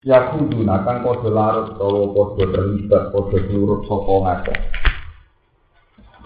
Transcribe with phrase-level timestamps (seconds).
[0.00, 4.58] Ya kudu nakang padha larut utawa padha terlibat padha seluruh sapa ngakeh.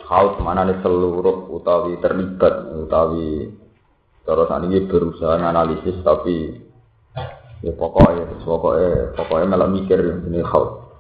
[0.07, 3.51] Haut manane seluruh utawi terlibat utawi
[4.23, 6.55] cara sakniki berusaha analisis tapi
[7.67, 10.95] ya pokoknya pokoknya pokoknya malah mikir ini haut.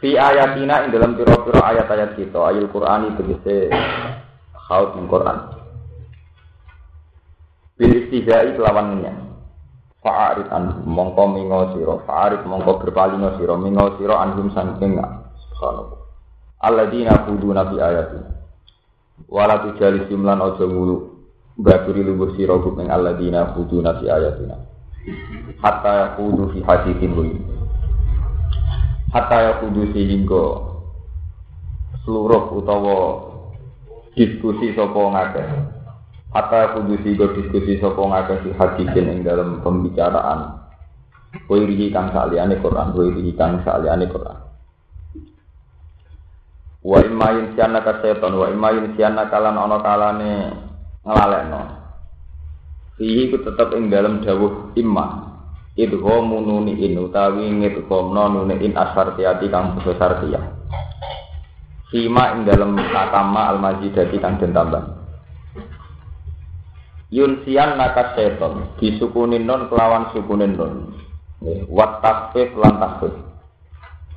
[0.00, 3.68] Fi ayatina ing dalam pira-pira ayat-ayat kita ayat Qur'an itu tegese
[4.56, 5.60] haut ing Qur'an.
[7.76, 9.29] Bil istihza'i kelawan ngenyang.
[10.00, 12.00] Fa'arid an mongko mingo siro.
[12.08, 13.60] Fa'arid mongko berpalingo siro.
[13.60, 16.00] Mingo siro anhum sangking Subhanallah.
[16.64, 18.20] Alladina kuduna fi ayati.
[19.28, 19.60] Wala
[20.08, 20.96] jumlan ojo mulu
[21.60, 24.56] Baturi lubuh siro Kuping alladina kuduna fi ayatina.
[25.60, 27.36] Hatta ya kudu fi hadithin wuli
[29.12, 30.44] Hatta ya kudu sehingga
[32.04, 32.96] Seluruh utawa
[34.16, 35.79] Diskusi sopo ngakeh
[36.30, 40.62] Hatta kudu sigo diskusi sapa ngakeh si hadisin ing dalam pembicaraan.
[41.50, 44.38] Wirihi kang saliyane Quran, wirihi kang saliyane Quran.
[46.86, 50.30] Wa imma yunsiana ka seton, wa imma yunsiana kalan ana kalane
[51.02, 51.62] nglalekno.
[52.94, 55.34] Fihi ku tetep ing dalam dawuh imma.
[55.74, 60.42] Idghamu nuni in utawi ngidghamno nuni in asartiyati kang besar tiya.
[61.90, 64.54] Fima ing dalam nakama al-majidati kang den.
[67.10, 70.94] Yunsian naka seton disukunin non kelawan sukunin non.
[71.66, 73.14] Wat takfif lan takfif.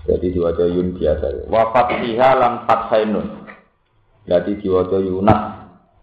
[0.06, 1.50] Jadi diwajah yun biasa.
[1.50, 3.50] Wafat siha lan fathainun.
[4.30, 5.42] Jadi diwajah yunas.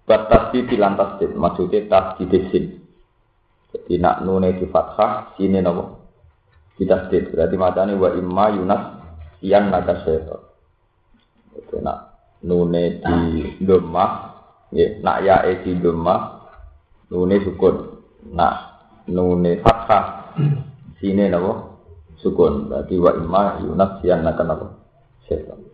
[0.08, 1.30] Bat di lan tasdid.
[1.38, 2.82] Maksudnya tasdid sin.
[3.70, 6.10] Jadi nak nune di fathah sini nopo.
[6.74, 7.30] Di tasdid.
[7.30, 8.82] Berarti macamnya wa imma yunas
[9.38, 10.42] sian naka seton.
[11.54, 11.98] Jadi nak
[12.42, 13.20] nune di
[13.62, 14.32] domah.
[14.74, 16.39] Ya, nak ya di domah
[17.10, 18.00] nune sukun.
[18.32, 18.80] Nah
[19.10, 20.34] nune fathah.
[21.02, 21.74] Sini napa?
[22.22, 22.70] Sukun.
[22.70, 24.66] Berarti wa imma yunas sian nakan napa
[25.30, 25.70] setan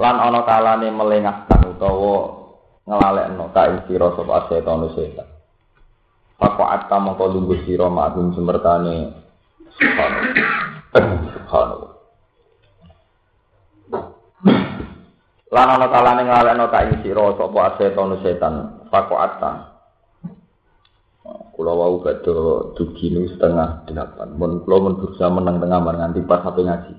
[0.00, 2.40] lan ana kalane melengahkan utawa
[2.88, 5.28] ngelalekno ka ing sira sapa setan setan
[6.40, 9.12] Pako atta mongko lungguh sira ma'dum semertane.
[11.36, 11.92] Subhanallah.
[15.52, 18.54] Lan ana kalane nglalekno ka ing sira sapa setan setan
[18.88, 19.69] Pako atta
[21.60, 22.32] Kulo wau badhe
[22.72, 24.32] dugi nu setengah delapan.
[24.32, 26.94] Mun kulo mun berusaha menang tengah nganti pas sampai ngaji.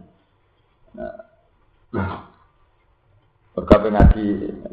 [1.97, 2.29] Nah.
[3.57, 4.23] Perkape ngaji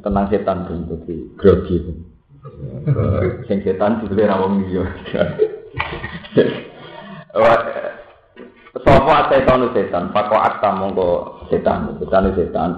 [0.04, 1.76] tenang setan pun jadi grogi.
[3.48, 4.84] Sing setan dibeli ra wong liya.
[8.76, 11.08] Sopo setan setan, pako akta mongko
[11.48, 12.70] setan, setan setan.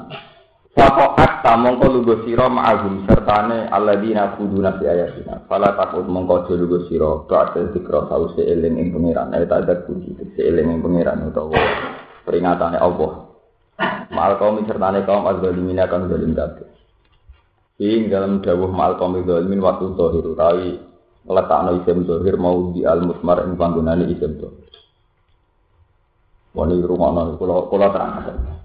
[0.71, 5.43] Sapa akta mongko lugo sira ma'ahum sertane alladzina kuduna fi ayatina.
[5.51, 9.35] Fala takut mongko aja lugo sira ba'da zikra sause eling ing pangeran.
[9.35, 11.59] Ayo tak ada kunci eling ing pangeran utawa
[12.23, 13.35] peringatane Allah.
[14.15, 16.71] Mal kaum sertane kaum azzalimina kang zalim kabeh.
[17.83, 20.79] Ing dalam dawuh mal kaum zalimin waktu zahir utawi
[21.27, 24.71] letakno isim zahir mau di al mutmar ing panggonane isim zahir.
[26.55, 28.60] Wani rumono kula kula terang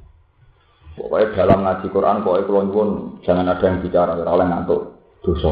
[0.95, 2.89] Pokoknya dalam ngaji Quran, pokoknya kalau nyuwun
[3.27, 4.81] jangan ada yang bicara, oleh ngantuk
[5.27, 5.51] dosa.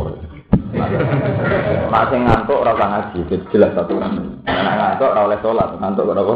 [1.92, 3.20] Masih ngantuk rasa ngaji,
[3.52, 4.40] jelas satu kan.
[4.48, 6.36] Karena ngantuk oleh sholat, ngantuk kenapa?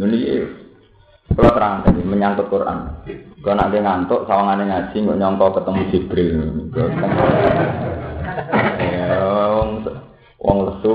[0.00, 0.20] Ini
[1.34, 2.78] kalau terang tadi menyangkut Quran.
[3.42, 6.38] Kalau nanti ngantuk, sawangannya ngaji nggak nyongko ketemu Jibril.
[8.80, 9.18] Ya,
[10.38, 10.90] wong lesu,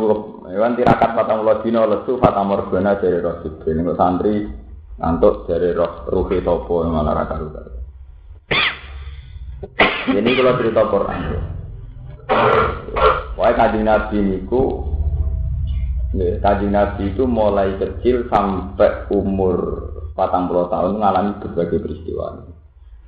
[0.47, 3.83] kan tirakat patang dino lesu, fatah morgana dari roh Jibril.
[3.83, 4.47] Nggak santri
[4.95, 7.61] ngantuk dari roh ruhi topo malah raka ruka.
[10.11, 11.19] Ini kalau cerita Quran.
[13.35, 14.87] Wah kajian Nabi niku,
[16.15, 19.57] kajian Nabi itu mulai kecil sampai umur
[20.15, 22.47] patang puluh tahun mengalami berbagai peristiwa.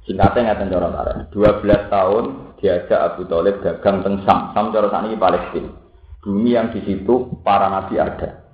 [0.04, 1.18] Singkatnya nggak cara tarik.
[1.36, 4.52] Dua belas tahun diajak Abu Talib dagang teng Sam.
[4.56, 5.72] Sam cara ini Palestina.
[6.24, 8.47] Bumi yang di situ para nabi ada.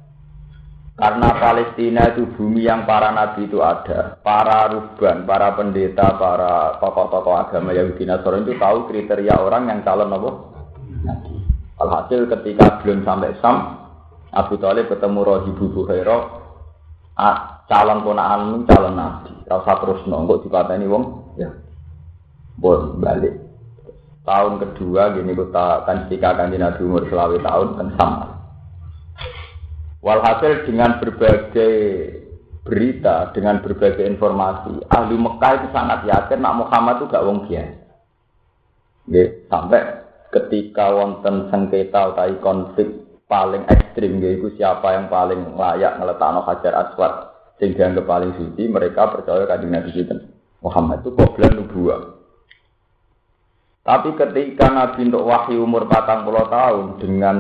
[0.94, 7.34] Karena Palestina itu bumi yang para nabi itu ada, para ruban, para pendeta, para tokoh-tokoh
[7.34, 10.32] agama Yahudi Nasrani itu tahu kriteria orang yang calon apa?
[11.82, 13.90] Alhasil ketika belum sampai Sam,
[14.38, 16.18] Abu Talib ketemu Rohibu Buhairo,
[17.66, 19.34] calon ponaan calon nabi.
[19.50, 21.50] Rasa terus nongkok dipateni wong, ya,
[22.62, 23.42] bon balik.
[24.24, 28.33] Tahun kedua gini kita kan ketika kan Nabi umur selawi tahun kan sama.
[30.04, 31.76] Walhasil dengan berbagai
[32.68, 37.88] berita, dengan berbagai informasi, ahli Mekah itu sangat yakin nak Muhammad itu gak wong biasa.
[39.48, 39.82] Sampai
[40.32, 42.90] ketika wonten sengketa atau konflik
[43.30, 49.10] paling ekstrim yaitu siapa yang paling layak ngeletakno hajar aswad sehingga yang paling suci mereka
[49.10, 49.90] percaya kanjeng Nabi
[50.62, 52.02] Muhammad itu qoblan nubuah
[53.84, 57.38] tapi ketika Nabi untuk wahyu umur patang puluh tahun dengan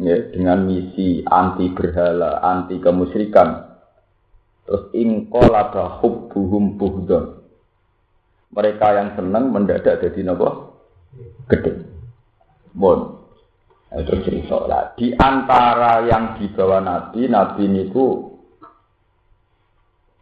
[0.00, 3.78] ya, dengan misi anti berhala, anti kemusyrikan,
[4.64, 7.44] terus ingkolaba hubbuhum buhdon.
[8.52, 10.80] Mereka yang senang mendadak jadi nopo
[11.50, 11.84] gede.
[12.72, 13.16] Bon.
[13.86, 14.92] Nah, itu cerita lah.
[14.98, 18.36] Di antara yang dibawa Nabi, Nabi niku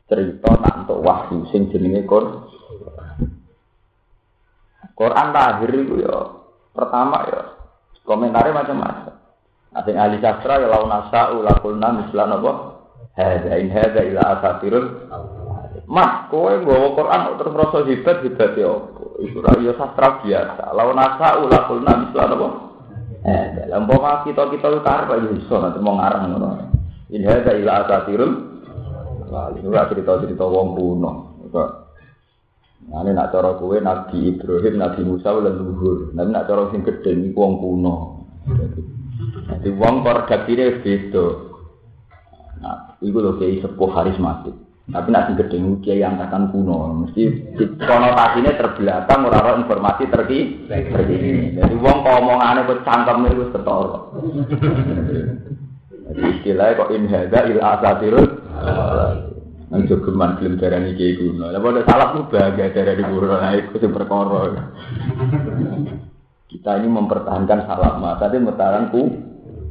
[0.05, 2.45] cerita nak untuk wahyu sing jenenge Quran.
[4.95, 6.17] Quran lahir itu ya
[6.71, 7.43] pertama ya
[8.05, 9.14] komentarnya macam-macam.
[9.75, 12.53] Asing ahli sastra ya laun nasa ulakulna mislan apa?
[13.19, 14.87] Hada in hada ila asatirul.
[15.85, 18.73] Mas, kowe nggawa Quran terus rasa hebat hebat ya
[19.21, 20.65] Iku ra ya sastra biasa.
[20.79, 22.49] Laun nasa ulakulna mislan apa?
[23.25, 26.49] Eh, dalam umpama kita kita itu karep aja iso nanti mau ngarang ngono.
[27.11, 28.33] In hada ila asatirul.
[29.35, 31.13] Wah, itu cerita-cerita wong kuno.
[32.85, 36.13] Nah, nak cara kue Nabi Ibrahim, Nabi Musa, dan luhur.
[36.13, 37.95] Tapi nak cara sing gede ini wong kuno.
[39.45, 41.27] Jadi wong redaksine beda.
[42.65, 44.57] Nah, itu loh kayak sepuh harismatik.
[44.85, 51.57] Tapi nak sing kiai yang akan kuno, mesti konotasinya terbelakang ora informasi terki terkini.
[51.57, 54.01] Jadi wong kok omongane kok cangkem itu ketara.
[56.05, 58.29] Jadi istilahnya kok inhada il asatirul
[59.73, 61.49] Nang jogeman film darani kiai kuno.
[61.49, 64.69] Lah padha salah ku bahagia darani kuno nah iku sing perkara.
[66.45, 68.93] Kita ini mempertahankan salah mata tapi mempertahankan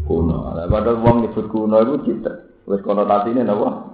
[0.06, 0.54] kuno.
[0.56, 2.34] Lah padha wong nyebut kuno iku cita.
[2.64, 3.92] Wis konotasine napa?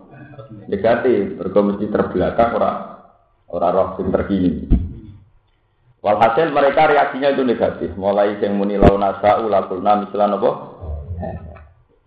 [0.69, 2.71] Negatif, mergo mesti terbelakang ora
[3.49, 4.69] ora roh sing terkini.
[5.99, 7.89] Walhasil mereka reaksinya itu negatif.
[7.99, 10.51] Mulai yang muni launasa ulakulna misalnya apa?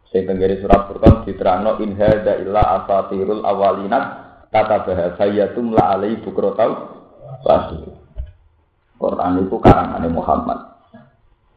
[0.09, 4.05] Sing tenggere surat Furqan diterangno in hadza illa asatirul awalinat
[4.53, 6.73] kata bahasa yatum la alai bukrotau
[7.45, 7.81] pasti.
[8.97, 10.59] Quran itu karangan Muhammad.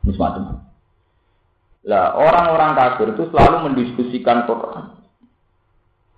[0.01, 0.64] Semacam.
[1.85, 4.97] Lah orang-orang kafir itu selalu mendiskusikan Quran.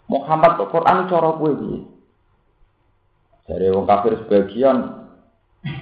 [0.07, 1.79] Muhammad tuh Quran cara kowe piye?
[3.47, 5.07] Dari orang kafir sebagian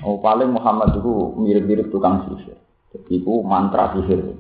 [0.02, 2.58] oh paling Muhammad itu mirip-mirip tukang sihir.
[2.94, 4.34] Jadi itu mantra sihir.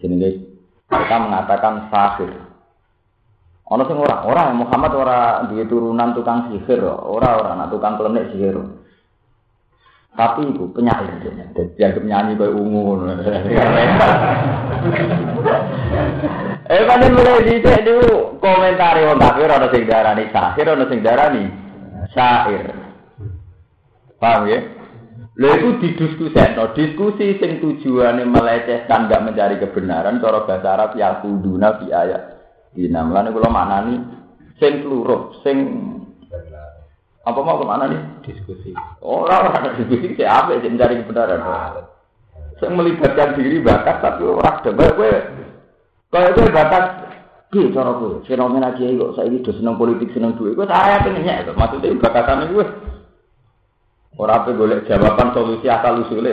[0.00, 0.48] Jenenge
[0.88, 2.32] mereka mengatakan sahir.
[3.70, 8.32] Ono sing ora, ora Muhammad ora duwe turunan tukang sihir, ora ora anak tukang klenik
[8.32, 8.56] sihir.
[10.10, 11.32] Tapi itu penyair dia,
[11.78, 13.06] dianggap nyanyi kayak ungu.
[16.66, 17.96] eh kan mulai di itu
[18.42, 21.44] komentar wong kafir ana sing darani sahir, ana sing darani
[22.10, 22.74] syair.
[24.18, 24.58] Paham ya?
[25.40, 31.80] Lha iku didiskusikno, diskusi sing tujuane melecehkan nggak mencari kebenaran cara bahasa Arab ya kuduna
[31.80, 32.22] fi ayat.
[32.74, 33.94] Dina mlane kula maknani
[34.58, 35.56] sing kluruh, sing
[37.30, 38.02] apa mau ke mana nih?
[38.26, 38.74] Diskusi.
[39.00, 41.40] Orang orang diskusi siapa yang mencari kebenaran?
[42.58, 45.12] Sing melibatkan diri bakat tapi orang debat gue.
[46.10, 46.84] Kalau itu bakat
[47.50, 51.42] Ki cara gue, fenomena kiai kok saya ini seneng politik seneng duit, gue saya pengennya
[51.42, 52.62] itu, maksudnya bakatan gue.
[54.14, 56.30] Ora pe golek jawaban solusi asal usule.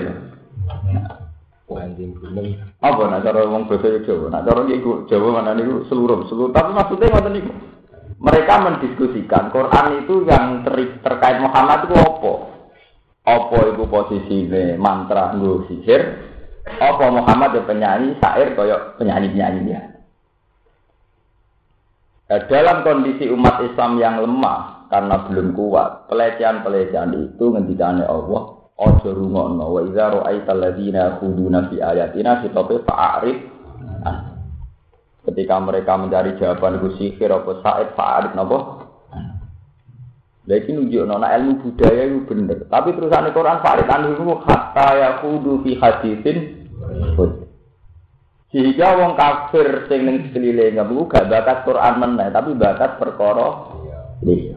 [1.73, 2.53] Anjing gunung.
[2.79, 4.31] Apa nak cara wong basa Jawa?
[4.31, 6.51] Nak cara iku Jawa mana niku seluruh, seluruh.
[6.55, 7.51] Tapi maksudnya ngoten niku.
[8.17, 12.33] Mereka mendiskusikan Quran itu yang ter terkait Muhammad itu apa?
[13.27, 16.01] Apa itu posisinya mantra nggo sihir?
[16.81, 19.81] Apa Muhammad itu penyanyi syair kaya penyanyi-penyanyi dia?
[22.27, 26.11] Nah, dalam kondisi umat Islam yang lemah, karena belum kuat.
[26.11, 33.37] Pelecehan-pelecehan itu ngendikane Allah, ojo rungokno wa idza ra'aita alladziina khuduna fi ayatina sitope fa'arif.
[35.27, 38.87] Ketika mereka mencari jawaban itu sihir apa said fa'arif napa?
[40.47, 42.63] Lagi nunjuk nona ilmu budaya itu bener.
[42.71, 46.37] Tapi terusan Quran Farid anu itu hatta ya kudu fi hadisin.
[48.47, 50.79] Sehingga wong kafir sing ning sekeliling
[51.11, 53.75] gak bakat Quran meneh, tapi bakat perkara
[54.23, 54.55] liya.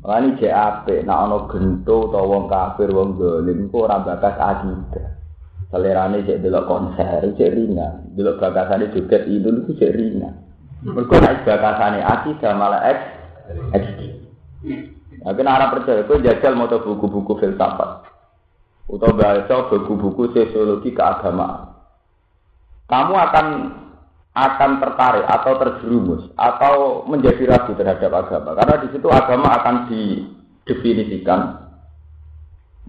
[0.00, 5.15] Lani cek ape, nak ono gento atau wong kafir wong dolim, kok ora bakas akidah.
[5.66, 8.14] Selerane cek delok konser, cek ringan.
[8.14, 10.34] Delok bakasane joget itu cek ringan.
[10.86, 13.02] Mergo nek bakasane akidah malah eks.
[15.26, 18.06] Nah, kena arah percaya, kau jajal mau buku-buku filsafat,
[18.86, 21.74] atau baca buku-buku sosiologi keagamaan.
[22.86, 23.46] Kamu akan
[24.36, 31.40] akan tertarik atau terjerumus atau menjadi ragu terhadap agama karena di situ agama akan didefinisikan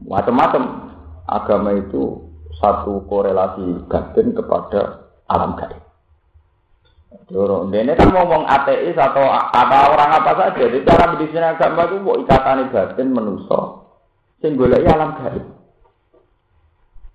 [0.03, 0.91] macam-macam
[1.24, 2.26] agama itu
[2.57, 5.83] satu korelasi batin kepada alam gaib.
[7.27, 10.63] Dorong, ini kan ngomong ateis atau apa orang apa saja.
[10.63, 13.61] Jadi cara medisine agama itu mau ikatan batin menuso.
[14.39, 15.45] Sing golek alam gaib.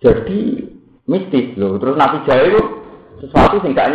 [0.05, 0.69] Jadi
[1.09, 1.81] mistis loh.
[1.81, 2.63] Terus Nabi Jaya itu
[3.25, 3.95] sesuatu sing gak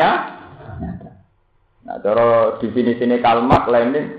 [1.88, 4.12] Nah, cara definisi kalmak lainnya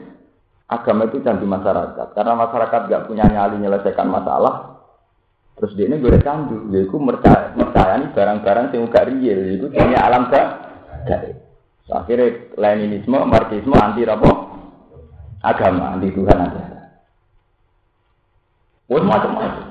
[0.68, 2.16] agama itu candu masyarakat.
[2.16, 4.77] Karena masyarakat gak punya nyali menyelesaikan masalah.
[5.58, 10.30] Terus dia ini gue candu, itu percaya, percaya barang-barang yang gak real, itu punya alam
[10.30, 10.46] gak
[11.10, 11.36] gaib.
[11.88, 14.30] Akhirnya Leninisme, Marxisme anti apa?
[15.42, 16.62] Agama, anti Tuhan aja.
[18.86, 19.66] Wes macam-macam.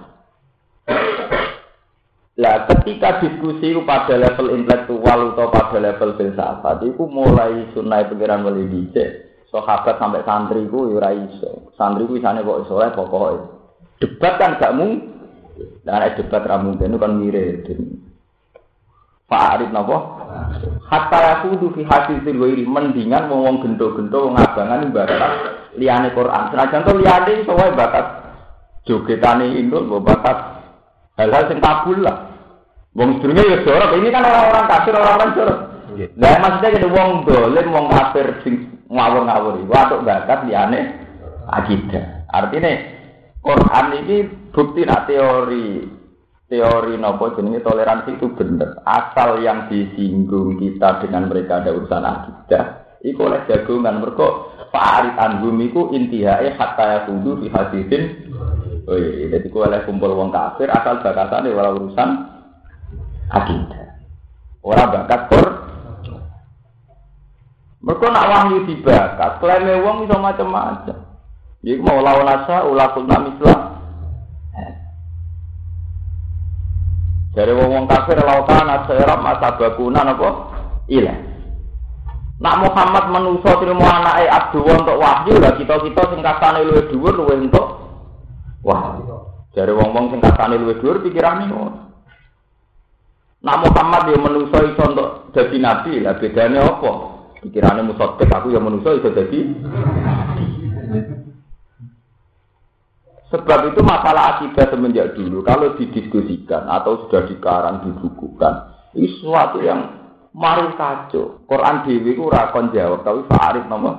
[2.38, 8.70] Lah ketika diskusi pada level intelektual atau pada level filsafat itu mulai sunai pikiran mulai
[8.70, 9.26] dicek.
[9.50, 11.10] Sahabat sampai santri ku ora.
[11.74, 13.42] Santri ku isane kok iso pokoknya.
[13.98, 15.17] Debat kan gak mungkin.
[15.88, 17.64] Dan debat ra mungkin itu kan mirip.
[19.28, 19.98] Pak Arif napa?
[20.88, 25.32] Hatta yakudu fi haditsil wairi mendingan wong wong gento-gento wong abangan bakat
[25.80, 26.52] liyane Quran.
[26.52, 28.04] Senajan to liyane iso wae bakat
[28.84, 30.64] jogetane indul mbok bakat
[31.20, 32.36] hal-hal sing kabul lah.
[32.96, 35.60] Wong sedurunge ya jorok, ini kan orang-orang kafir, orang-orang jorok.
[36.18, 38.56] Lah maksudnya jadi wong dolim, wong kafir sing
[38.88, 40.80] ngawur-ngawur iku atuk bakat liyane
[41.52, 42.28] akidah.
[42.32, 42.97] Artinya
[43.48, 44.18] Quran ini
[44.52, 45.88] bukti nak teori
[46.52, 48.84] teori nopo jenenge toleransi itu benar.
[48.84, 52.66] Asal yang disinggung kita dengan mereka ada urusan akidah,
[53.08, 58.04] iku oleh jagungan mergo Fa'arid anhum iku intihae hatta yakudu fi hadisin.
[58.84, 62.10] Oh iya, jadi ku oleh kumpul wong kafir asal bakatane ora urusan
[63.32, 64.04] akidah.
[64.60, 65.48] Ora bakat kor.
[67.80, 71.07] Mergo nak wahyu dibakat, klaime wong iso macam-macam.
[71.68, 73.76] Iku mau lawan asa ulakul namislah
[77.36, 80.30] Dari wong wong kafir lautan serap masa bakunan apa?
[80.90, 81.14] Iya.
[82.42, 87.14] Nak Muhammad menuso terima anake Abdul untuk wahyu lah kita kita sing kasane luwih dhuwur
[87.14, 87.68] luwih untuk
[88.66, 89.22] wahyu.
[89.54, 91.78] Dari wong wong sing kasane luwih dhuwur pikirane ngono.
[93.46, 96.92] Muhammad dia menuso iso untuk jadi nabi lah bedanya apa?
[97.46, 99.46] Pikirannya musotek aku yang menuso iso jadi
[103.28, 109.94] Sebab itu masalah akidah semenjak dulu kalau didiskusikan atau sudah dikarang dibukukan ini sesuatu yang
[110.32, 111.44] mari kacau.
[111.46, 113.96] Quran dewi itu rakon jawab tapi Arif nomor.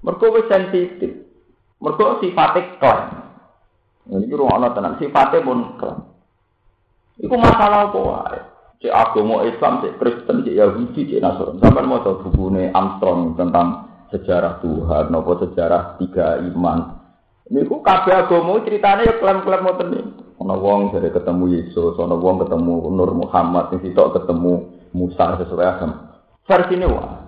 [0.00, 1.28] Mereka sensitif.
[1.76, 3.08] Mereka sifatnya klaim.
[4.08, 5.76] Ini ruang tenang sifatnya pun.
[7.20, 8.48] Itu masalah apa?
[8.80, 11.60] Cek agama Islam, cek Kristen, cek Yahudi, cek Nasrani.
[11.60, 17.00] Sampai mau buku Armstrong tentang sejarah Tuhan, nopo sejarah tiga iman.
[17.50, 20.22] Ini ku kabeh agama ceritanya ya klaim-klaim ngoten niku.
[20.38, 25.66] Ana wong dari ketemu Yesus, ana wong ketemu Nur Muhammad, sing sitok ketemu Musa sesuai
[25.66, 25.96] agama.
[26.46, 27.26] Versi ini wah.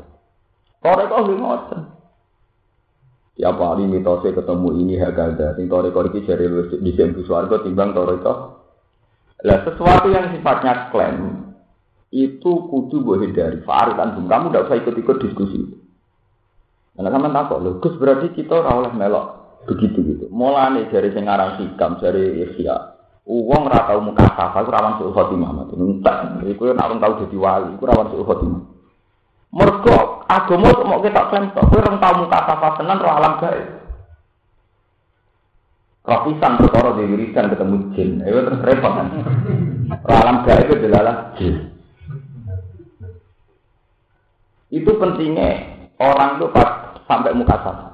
[0.82, 1.80] Korek kok ngoten.
[3.32, 5.56] Tiap hari mitosnya ketemu ini hagada.
[5.56, 8.34] Sing toreko iki jare di sembu swarga timbang toreko.
[9.42, 11.50] Lah sesuatu yang sifatnya klaim
[12.12, 13.58] itu kudu gue hindari.
[13.66, 15.81] Farid antum, kamu tidak usah ikut-ikut diskusi.
[16.92, 20.24] Karena sama takut loh, Gus berarti kita rawleh melok begitu gitu.
[20.28, 22.76] Mulane dari sing aran sikam, dari Ihya.
[23.22, 25.70] Uang ora tau muka safa, iku rawan suul khotimah.
[25.70, 28.62] Entek, iku nek tau dadi wali, iku rawan suul khotimah.
[29.52, 33.68] Mergo agama mau kita klaim tok, kowe ora muka safa tenan ro alam gaib.
[36.02, 39.06] Rapisan perkara di wiridan ketemu jin, itu terus repot kan.
[40.02, 41.70] Ro alam gaib itu adalah jin.
[44.72, 46.81] Itu pentingnya orang itu pas
[47.12, 47.88] sampai muka sama.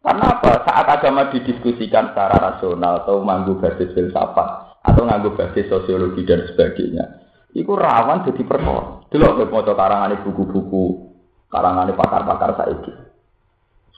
[0.00, 0.64] Karena apa?
[0.64, 7.04] Saat agama didiskusikan secara rasional atau manggu basis filsafat atau nganggu basis sosiologi dan sebagainya,
[7.52, 9.04] itu rawan jadi perkara.
[9.12, 10.84] Dulu mau karangan buku-buku,
[11.52, 12.92] karangan pakar-pakar saiki.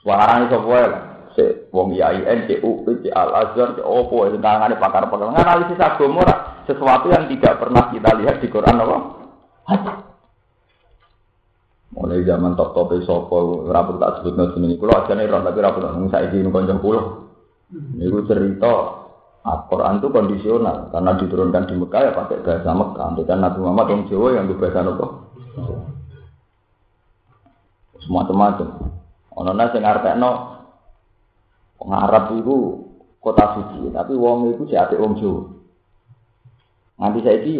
[0.03, 1.03] Suaranya sebuah lah.
[1.31, 5.31] Si wong IAIN, CUP, C Al Azhar, C Opo, karangan pakar-pakar.
[5.31, 6.27] Analisis agama
[6.67, 10.10] sesuatu yang tidak pernah kita lihat di Quran apa?
[11.91, 14.79] Mulai zaman top top sopo rapor tak sebut nol sini.
[14.79, 17.01] Kulo aja nih tapi rapor nggak saya ini konjong kulo.
[17.71, 19.01] Ini cerita
[19.41, 23.07] Al-Quran itu kondisional karena diturunkan di Mekah ya pakai bahasa Mekah.
[23.25, 25.07] Kan Nabi Muhammad yang Jawa yang bahasa apa?
[28.01, 28.67] Semua macam
[29.31, 30.31] Ono nasi ngartek no
[31.81, 32.85] Arab itu
[33.17, 35.41] kota suci, tapi wong itu si ati wong Jawa.
[37.01, 37.57] Nanti saya itu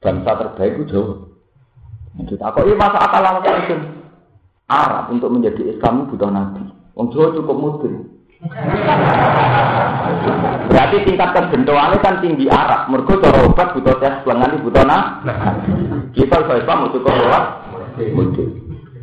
[0.00, 1.27] bangsa terbaik itu Jawa.
[2.16, 3.82] Kita kok ini masa akal langsung
[4.68, 6.60] Arab untuk menjadi Islam butuh nabi.
[6.92, 7.94] Wong Jawa cukup mudin.
[10.68, 12.86] Berarti tingkat kegendoannya kan tinggi arah.
[12.86, 15.24] Mergo cara obat butuh tes lengan butuh nah.
[16.12, 17.44] Kita iso Islam cukup lewat
[18.14, 18.48] muncul.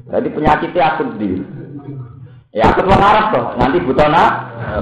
[0.06, 1.42] Jadi penyakitnya akut di.
[2.56, 4.30] Ya akut wong arah toh, nanti butuh nah.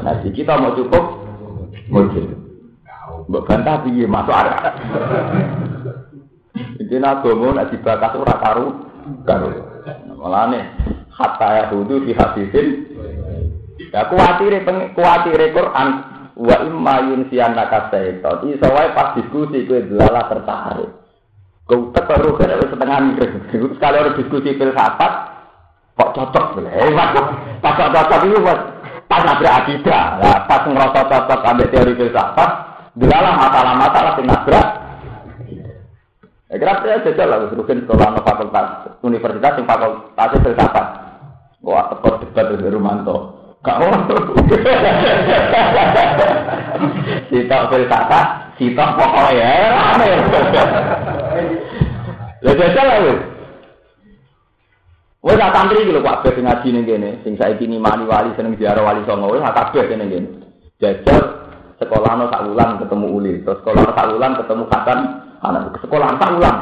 [0.06, 1.24] Nanti kita mau cukup
[1.89, 2.27] muncul.
[3.24, 4.75] Mbok bantah piye masuk arah.
[6.53, 8.67] Ini agama nek dibakas ora karu
[9.25, 9.50] karu.
[10.13, 10.77] Mulane
[11.10, 12.67] hatta ya hudu fi hadisin.
[13.89, 14.62] Ya kuatire
[14.93, 15.89] kuatire Quran
[16.38, 18.53] wa imma yunsiyan nakasaiton.
[18.53, 20.93] Iso wae pas diskusi kowe delala tertarik.
[21.65, 23.29] Kau terus kan setengah mikir.
[23.74, 25.13] Sekali orang diskusi filsafat
[25.98, 27.17] kok cocok hebat.
[27.65, 28.60] Pas cocok itu pas
[29.10, 30.22] pas nabrak akidah.
[30.45, 32.50] Pas ngerasa cocok ambil teori filsafat,
[32.93, 34.82] delala masalah-masalah sing nabrak
[36.53, 40.86] Ya kira saya jajal lah, Rukin sekolah no fakultas universitas yang fakultas filsafat.
[41.65, 43.17] Wah, tekor debat dari Rumanto.
[43.65, 43.89] Gak mau.
[47.33, 48.25] Sitok filsafat,
[48.62, 50.10] sitok pokoknya ya, rame.
[52.45, 53.17] Ya jajal lah,
[55.24, 58.60] Wes tak iki lho Pak Bes ngaji ning kene, sing saiki ni mani wali seneng
[58.60, 60.29] ziarah wali songo, wes tak kabeh kene kene.
[60.77, 61.50] Jajal
[61.81, 65.00] sekolah no sak wulan ketemu uli, terus sekolah sak wulan ketemu Hasan
[65.43, 66.59] anak sekolah tak ulang.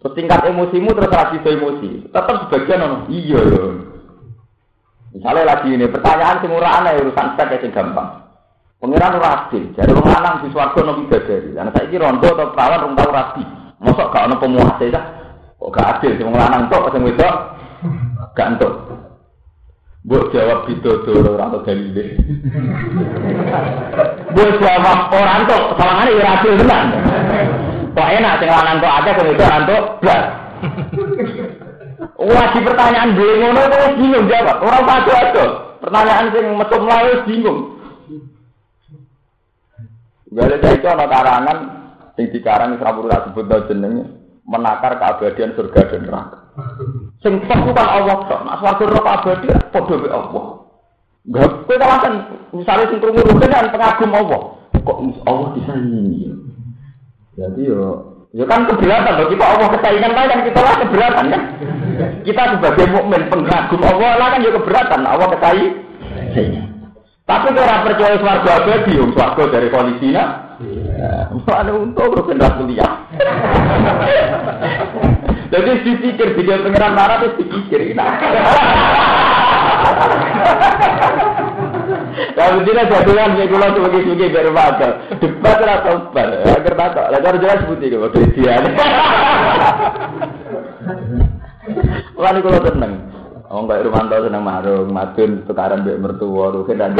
[0.00, 2.08] Terus tingkat emosimu terus lagi emosi.
[2.08, 2.98] Tetap sebagian ono.
[3.12, 3.64] Iya ya.
[5.10, 8.24] Misalnya lagi ini pertanyaan sing ora aneh urusan stek sing gampang.
[8.80, 9.52] Pengiran ora.
[9.52, 11.52] Jadi wong lanang di swarga nopo bidadari.
[11.52, 13.44] Lah saiki rondo atau perawan rung tau rabi.
[13.80, 15.04] Mosok gak ono pemuase dah.
[15.60, 17.34] Kok gak adil sing wong lanang tok sing wedok
[18.32, 18.72] gak entuk.
[20.00, 22.16] Mbok jawab bidodoro ora tau dalile.
[24.32, 26.86] Mbok jawab ora entuk, sawangane ora adil tenan.
[27.92, 30.22] Kok enak sing lanang tok akeh sing itu blas.
[32.16, 34.56] Wah, di pertanyaan gue ngono itu bingung jawab.
[34.64, 35.44] Orang padu aja.
[35.84, 37.58] Pertanyaan sing metu mlayu bingung.
[40.30, 41.58] Gale saiki ana karangan
[42.16, 44.04] sing dikarang Isra Pura sebut jenenge
[44.48, 46.38] menakar keabadian surga dan neraka.
[47.20, 48.40] Sing tok kan Allah tok.
[48.48, 50.44] Nek swarga neraka abadi padha mek Allah.
[51.28, 52.12] Gak kowe kan
[52.56, 54.40] misalnya sing krungu kan pengagum Allah.
[54.80, 56.32] Kok Allah disaingi?
[57.36, 61.42] Jadi yo Ya kan keberatan bagi kita Allah kesayangan kan kita lah keberatan kan.
[62.22, 66.70] Kita sebagai mukmin pengagum Allah lah kan ya keberatan Allah kesayangan.
[67.30, 70.24] Tapi kalau percaya swarga abadi, om swarga dari kondisinya,
[71.46, 73.06] mana untuk rukun kuliah.
[75.50, 77.90] Jadi dipikir video pengiran marah terus dipikir.
[82.38, 84.88] Kalau tidak jadikan ya kalau sebagai sebagai biar baca.
[85.18, 86.28] Debat atau debat.
[86.54, 87.06] Agar tak.
[87.18, 88.54] Agar jelas putih kalau dia.
[92.14, 92.94] Lalu kalau tenang.
[93.50, 96.94] Oh enggak Rumanto seneng marung, madun tukaran mbek mertua, rugen dan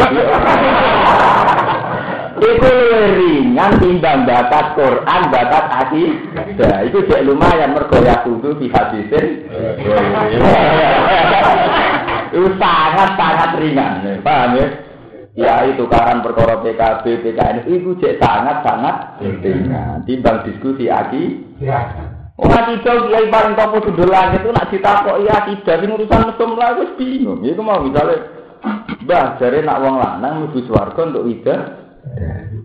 [2.43, 2.75] Itu
[3.23, 6.11] ringan timbang bakat Quran, bakat hadis.
[6.59, 9.47] Nah, itu cek lumayan mergo ya kudu di hadisin.
[12.31, 14.67] Itu sangat sangat ringan, paham ya?
[15.35, 20.07] Ya itu karan perkara PKB, PKN itu cek sangat sangat ringan.
[20.07, 21.43] Timbang diskusi aki.
[22.41, 26.57] Orang kita kiai paling topo sudah langit itu nak ditakok iya tidak sing urusan mesum
[26.57, 27.45] lah wis bingung.
[27.45, 28.41] Iku mau misalnya
[29.01, 31.57] Mbah jare nak wong lanang mlebu swarga untuk ida.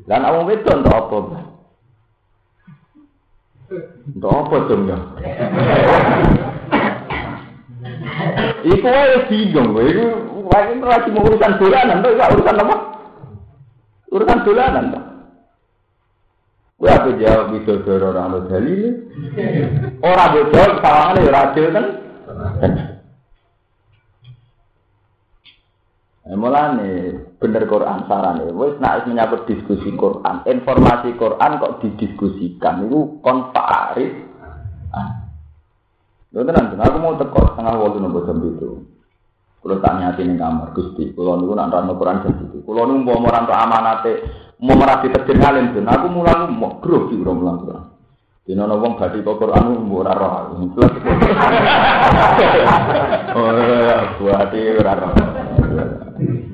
[0.08, 1.18] Lah nak wong untuk apa?
[4.12, 4.98] Untuk apa dong ya?
[8.66, 10.06] Iku wae bingung, iku
[10.52, 12.76] wae lagi urusan dolanan, to urusan apa?
[14.12, 15.00] Urusan dolanan, to.
[16.86, 19.10] Gue apa jawab itu doro orang lo dalil.
[20.06, 21.86] Orang bocor sawangan ya radil kan.
[26.26, 28.50] Eh, mulane bener Quran saran ya.
[28.50, 34.26] Wes nak menyambut diskusi Quran, informasi Quran kok didiskusikan itu kon Arif.
[34.90, 35.30] Ah.
[36.34, 38.90] Lho tenan, aku mau teko setengah waktu nopo jam itu.
[39.62, 42.58] Kulo tanya hati ning kamar Gusti, kulo niku nak rano Quran jam itu.
[42.66, 44.14] Kulo niku mau merantau amanate
[44.62, 47.96] mau merasi terjun ngalim pun aku mulang mau sih udah mulang Quran
[48.46, 50.70] di nono wong gadi kok mau ora roh.
[53.36, 55.14] Oh ya buat ora roh.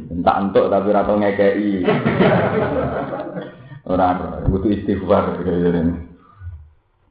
[0.08, 1.84] Entah entuk tapi ora tau ngekei
[3.92, 4.48] ora roh.
[4.56, 5.44] Butuh istighfar.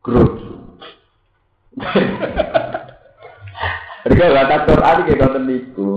[0.01, 0.33] Grup
[4.01, 5.89] Mereka kata Quran kayak ngoten niku,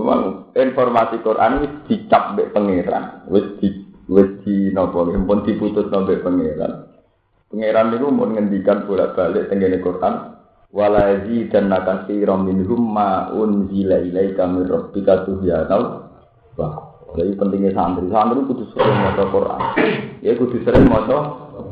[0.52, 3.56] informasi Quran wis dicap mbek pangeran, wis
[4.10, 6.72] wis di napa pun diputus sampai pangeran.
[7.48, 10.34] Pangeran niku mun ngendikan bolak-balik tengene Quran
[10.74, 15.78] wala dan nakasi minhum ma unzila ilaika min rabbika tuhyana
[16.58, 16.68] wa
[17.14, 19.60] Jadi pentingnya santri, santri kudu sering maca Quran.
[20.18, 21.18] Ya kudu sering maca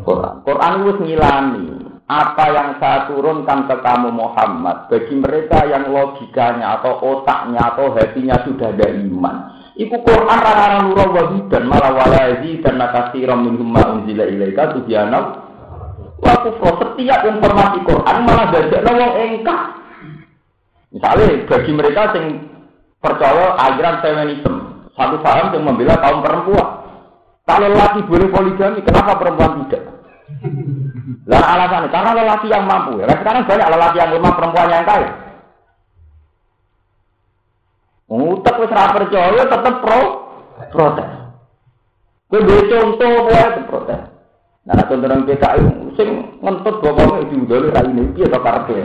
[0.07, 0.35] Quran.
[0.47, 1.67] Quran itu ngilani
[2.07, 8.39] apa yang saya turunkan ke kamu Muhammad bagi mereka yang logikanya atau otaknya atau hatinya
[8.47, 9.37] sudah ada iman.
[9.73, 15.19] Iku Quran rara nurul dan malah walazi dan nakasiram minhum ma unzila ilaika tubyana
[16.21, 16.71] wa kufra.
[16.93, 19.63] Setiap informasi Quran malah dadekno wong engkah.
[20.93, 22.27] Misalnya bagi mereka yang
[23.01, 24.57] percaya aliran feminisme,
[24.93, 26.69] satu paham yang membela kaum perempuan.
[27.43, 29.83] Kalau laki boleh poligami, kenapa perempuan tidak?
[31.27, 33.09] Lah alasannya karena lelaki yang mampu ya.
[33.09, 35.22] Sekarang banyak lelaki yang lemah perempuan yang kaya.
[38.13, 40.01] Ngutek wis ora percaya tetep pro
[40.69, 41.11] protes.
[42.29, 44.13] Kowe duwe contoh wae protes.
[44.63, 45.59] Nah, nang PKI
[45.99, 48.79] sing ngentut bapaknya diundoli ra ini piye to karepe.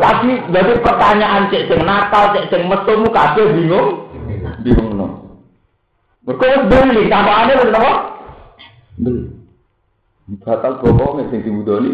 [0.00, 3.88] Lagi dadi pertanyaan cek sing nakal, cek sing metu mu kabeh bingung.
[4.64, 5.06] Bingung no.
[6.26, 7.92] Mergo beli, tampakane wis napa?
[8.98, 9.22] Beli.
[10.42, 11.92] Batal bapaknya sing diundoli.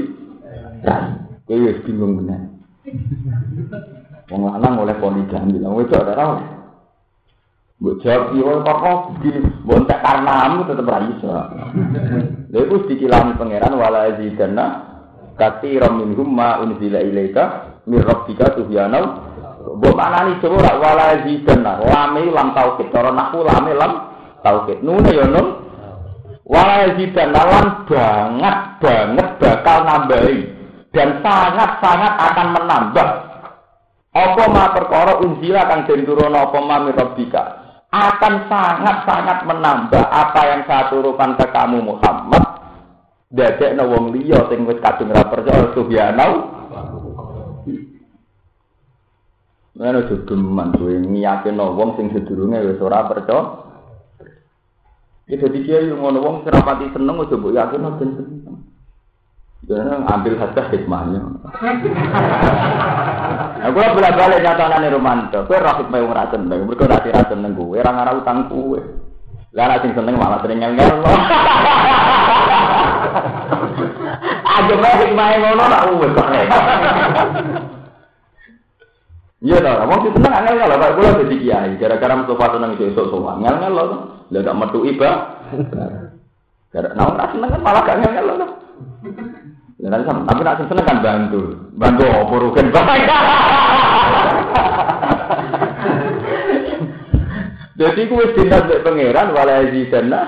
[0.87, 1.19] Ra.
[1.45, 2.41] Kowe wis bingung bener.
[4.33, 6.45] Wong lanang oleh poligami, wong wedok ora ora.
[7.77, 11.29] Mbok jawab yo kok begini, mbok tak karena tetep ra iso.
[11.29, 14.65] Lha iku dikilani pangeran wala zidanna
[15.37, 19.01] katsiran minhum ma unzila ilaika mir rabbika tuhyana.
[19.77, 23.93] Mbok manani coba ora wala zidanna, lame lam tauhid, cara naku lame lam
[24.41, 24.81] tauhid.
[24.81, 25.49] Nune yo nun.
[26.49, 30.41] Wala zidanna lan banget banget bakal nambahi
[30.95, 33.09] dan sangat-sangat akan menambah
[34.15, 40.63] apa ma perkara unzila kang den turuna apa ma mirabika akan sangat-sangat menambah apa yang
[40.67, 42.43] saya turunkan ke kamu Muhammad.
[43.35, 46.33] Dadekno wong liya sing wis kadung ra percaya subhanau.
[49.75, 53.63] Mana jogeman kowe ngiyakino wong sing sedurunge wis ora percaya.
[55.31, 58.59] Itu dia yang ngono wong serapati seneng aja mbok yakin ben seneng.
[59.65, 61.23] Jangan ambil saja hikmahnya.
[63.65, 65.49] Aku bolak balik nyata nane romanto.
[65.49, 66.61] Kue rafik mau ngerasen deh.
[66.61, 67.81] Mereka nanti rasen neng gue.
[67.81, 68.81] Orang arah utang gue.
[69.57, 71.01] Lah sing seneng malah sering ngel ngel.
[74.55, 76.13] Aja mau hikmahnya ngono nak uwes
[79.45, 81.81] Iya dah, mau sih seneng angel ngel Pak kula dadi kiai.
[81.81, 83.41] Gara-gara Mustafa seneng esuk sowan.
[83.41, 83.85] Ngel ngel lho.
[84.29, 85.11] Lah gak metu iba.
[86.69, 88.47] Gara nah seneng kan malah gak ngel ngel lho.
[89.75, 92.71] Ya, tapi nak seneng kan bantu, bantu apa rugen
[97.75, 100.21] Jadi kuwi dinas mek pangeran wala yazidana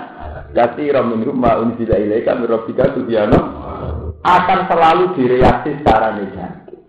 [0.51, 3.39] kasira min rumma unzila ilaika min rabbika tubyana
[4.27, 6.83] akan selalu direaksi secara negatif.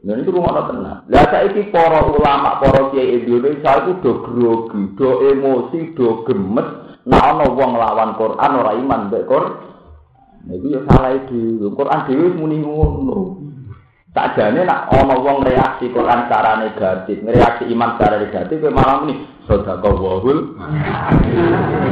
[0.00, 1.04] Dan itu rumah tenang.
[1.12, 6.68] Lah saiki para ulama, para kiai Indonesia itu do grogi, do emosi, do gemes.
[7.04, 9.75] Nah ana wong lawan Quran ora iman mbek Quran.
[10.46, 11.66] Itu ya salah itu.
[11.74, 13.42] Quran dewi muni ngono.
[14.16, 19.04] Tak jane nak ana wong reaksi Quran secara negatif, reaksi iman secara negatif kowe malah
[19.04, 20.56] muni sedekah wahul.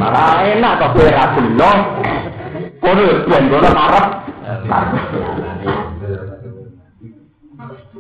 [0.01, 1.73] Malah enak kok kowe ra gelo.
[2.81, 4.07] Kono ben kono marep.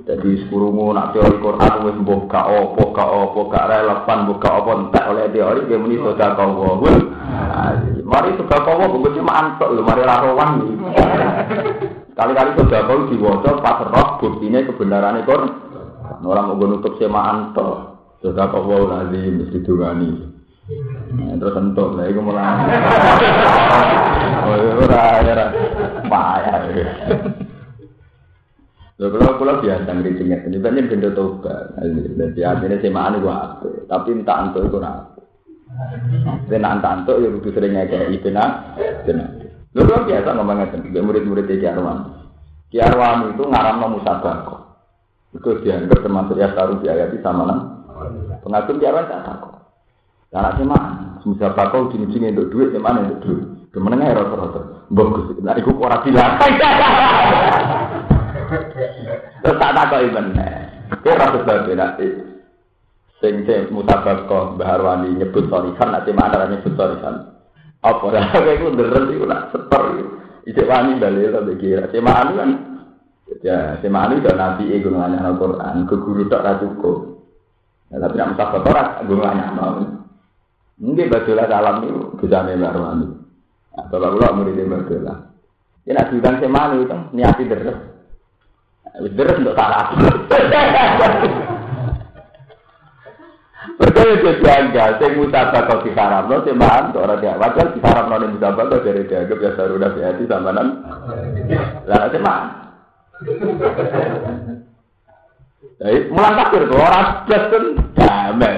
[0.05, 4.57] Jadi sekurungu nak teori Quran wis mbok gak opo, gak opo, gak relevan, mbok gak
[4.61, 6.97] opo entek oleh teori dia muni sedekah wahul.
[8.05, 10.61] Mari sudah kawo buku cuma antok lho, mari rawan.
[12.13, 15.33] Kali-kali sudah kau diwaca pas roh buktinya kebenaran itu.
[16.21, 17.97] Orang mau nutup sema antok.
[18.21, 20.37] Sudah kawo lagi mesti dungani.
[21.41, 22.61] Terus entuk lah, itu mulai.
[24.45, 25.47] Oh, ora, ora,
[26.05, 27.44] payah.
[28.95, 31.67] Lho kalau kalau biasa ngerincingnya, ini banyak benda toba.
[31.83, 33.67] Jadi artinya semaan itu apa?
[33.91, 35.19] Tapi entah antuk itu apa.
[36.47, 38.51] Benak tanto ya kudu sering ngekei benak.
[39.75, 42.31] Lu kan biasa ngomong ngeten, murid-murid di Arwan.
[42.71, 44.63] Ki Arwan itu ngaram musabako.
[45.35, 47.61] Itu dianggap termasuk ya taruh di ayat sama nang.
[48.47, 49.59] Pengatur di Arwan tak takut.
[50.31, 50.83] Sih mah,
[51.27, 53.47] musabako ujung-ujungnya untuk duit, mana untuk duit.
[53.75, 54.87] Kemenengah ya rata-rata.
[54.95, 56.39] Bagus, nah itu orang bilang.
[59.45, 60.65] Terus tak takut ibu nih.
[61.05, 62.01] Kira rata berbeda
[63.25, 67.33] sing sing mutabaqah Mbah Arwani nyebut sorikan nanti mana nyebut sorikan
[67.81, 69.83] apa dah kowe iku nderet iku nak seper
[70.45, 72.51] ijek wani dalil to kira semaan kan
[73.41, 78.61] ya semaan itu nabi iku nganyah Al-Qur'an ke guru tok ra ya, tapi nak mutabaqah
[78.69, 79.81] ora nganyah mau
[80.75, 83.07] Mungkin bajulah salam itu bisa Mbah Arwani.
[83.79, 84.91] Nah, Bapak kula murid Mbah
[85.87, 87.94] Ya nak diundang semaan itu niati deres
[88.95, 89.91] Wis deres untuk salah
[93.75, 98.17] Betul itu janggal, saya mutabak kau diharam, lo sih mahan, orang dia wajar diharam lo
[98.23, 100.69] nih mutabak kau dari dia, gue biasa udah biasa sama nan,
[101.89, 102.47] lah sih mahan.
[105.81, 107.65] Jadi mulang tuh orang plus kan
[107.99, 108.55] damai.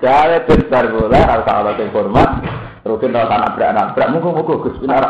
[0.00, 2.30] Jadi besar bola, kalau kalau hormat,
[2.86, 5.04] rukin kalau tanah berak nabrak, mungkin mungkin gus benar.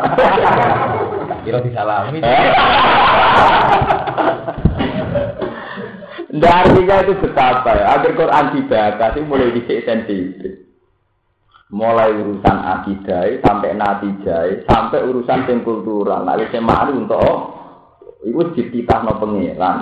[1.45, 2.19] Kira disalami.
[6.45, 7.85] Artinya itu betapa ya.
[7.95, 10.65] Akhir Quran dibaca sih mulai dicek sensitif.
[11.69, 16.25] Mulai urusan akidah sampai natijah sampai urusan yang kultural.
[16.25, 17.55] Nah, wis malu untuk
[18.25, 19.77] itu dititahno pengiran.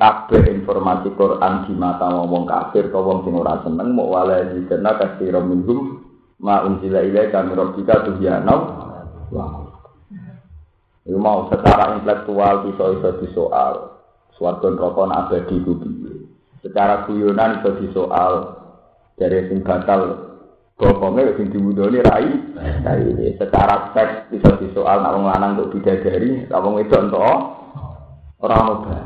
[0.00, 4.96] Kabeh informasi Quran di mata ngomong kafir kau wong sing ora seneng mau wala dikena
[4.96, 6.00] kasih minhum
[6.40, 8.54] ma unzila ilaika min rabbika tuhyana
[9.28, 9.59] wah.
[11.10, 13.98] Itu mau secara intelektual bisa-bisa disoal.
[14.38, 15.74] Suarga neraka abadi itu
[16.62, 18.32] Secara guyonan bisa disoal
[19.18, 20.30] dari sing batal
[20.78, 22.30] bokongnya sing diwudoni rai.
[22.86, 27.26] Rai secara seks bisa disoal nak wong lanang untuk bidadari, nak wong itu untuk
[28.38, 28.98] orang muda.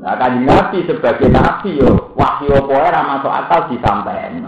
[0.00, 4.40] Nah, nabi sebagai nabi yo wahyu apa ora masuk akal disampaikan.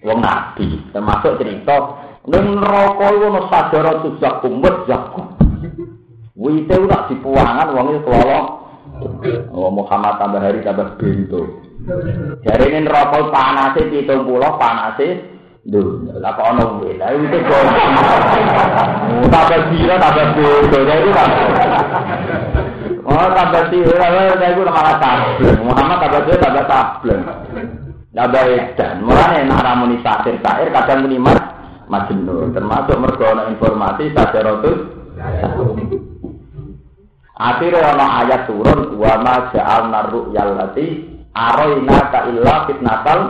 [0.00, 5.26] Wong nabi termasuk cerita ning neraka iku ono sadara tuzakum wa zakum.
[6.38, 8.46] Wite ora dipuangan wong itu kelolong.
[9.50, 11.42] Oh Muhammad tambah hari tambah bento.
[12.46, 14.22] Jare ini neraka panase 70
[14.58, 15.08] panase
[15.68, 16.96] Duh, lah kok ono kuwi.
[16.96, 17.62] Lah itu kok.
[19.28, 20.78] Tambah sira tambah bento.
[20.80, 21.30] Jadi kan.
[23.04, 25.60] Oh, tambah sira lah iku malah sableng.
[25.66, 27.22] Muhammad tambah sira tambah sableng.
[28.16, 28.94] Tambah edan.
[29.04, 31.20] Mulane nek ramuni satir sair kadang muni
[31.88, 32.52] majnun.
[32.52, 34.78] Termasuk mergo informasi sajarotus.
[37.38, 43.20] Akhirnya ana ayat turun wa ma ja'alna ru'yal lati araina ka illa fitnatal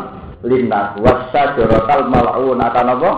[0.44, 3.10] linnas wasajaratal mal'unata napa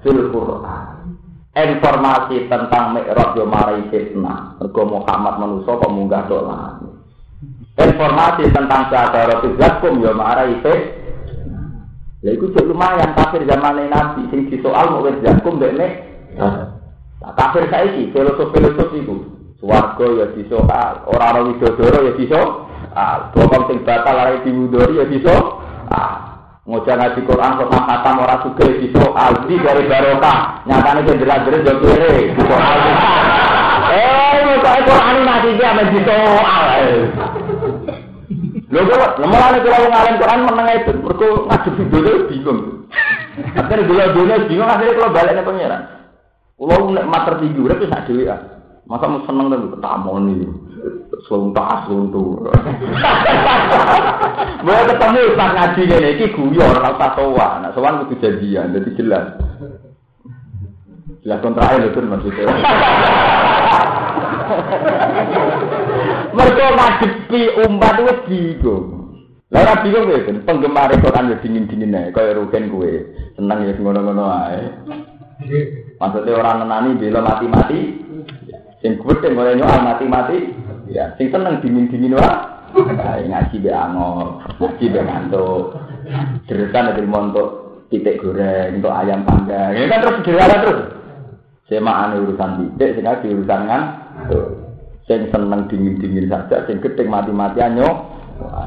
[0.00, 1.12] fil Qur'an.
[1.50, 4.56] Informasi tentang Mi'raj yo marai fitnah.
[4.62, 6.88] Mergo Muhammad manusa kok munggah dolan.
[7.74, 10.99] Informasi tentang Syahadatul Zakum yo marai fitnah.
[12.20, 15.88] Lha iku lumayan kafir zaman Nabi sing disoal mau wis Zakum dekne.
[16.36, 16.76] Nah,
[17.32, 19.16] kafir saiki filosofi-filosofi iku.
[19.56, 22.68] Swarga ya disoal, ora ana widodoro ya disoal.
[23.32, 25.64] Bokong sing batal lari diwudori ya disoal.
[26.68, 29.32] Ngocah ngaji Quran kok khatam ora suge ya disoal.
[29.48, 32.78] Di dari barokah, nyatane sing jelas-jelas yo kere disoal.
[33.90, 37.00] Eh, kok Quran nanti dia men disoal.
[38.70, 42.86] Lho kok lemane kula wong alim Quran meneng itu mergo ngadep video bingung.
[43.58, 45.82] Akhirnya dulu dulu bingung akhirnya kalau baliknya pangeran.
[46.54, 48.30] Kulo nek mater tinggi urip sak dhewe
[48.86, 50.46] Masa mau seneng dan tamoni.
[51.30, 52.42] Tak tuh.
[54.66, 57.62] Boleh ketemu pas ngaji ini, ini guyon, orang tak sowan.
[57.62, 59.38] Nah, sowan itu jadian, jadi jelas.
[61.22, 62.50] Jelas kontra itu maksudnya.
[66.30, 68.84] Mereka ngadepi umat itu bingung.
[69.50, 72.92] Lah ora bingung kowe, penggemar Quran ya dingin-dingin ae, kaya rugen kowe.
[73.34, 74.62] Seneng ya ngono-ngono ae.
[75.98, 77.80] Maksudnya orang nenani bela mati-mati,
[78.80, 80.56] Sing gedhe mulai nyoal mati-mati,
[80.88, 82.64] ya sing seneng dingin-dingin wah.
[82.72, 85.76] Nah, ngaji be angor, ngaji be ngantuk.
[86.48, 87.48] Deretan dari montok
[87.92, 89.76] titik goreng, untuk ayam panggang.
[89.76, 90.80] Ini kan terus sederhana terus.
[91.68, 93.82] Semaan urusan titik, ngaji urusan kan.
[95.10, 97.96] Sing seneng dingin-dingin saja, sing gedhe mati-matian nyok.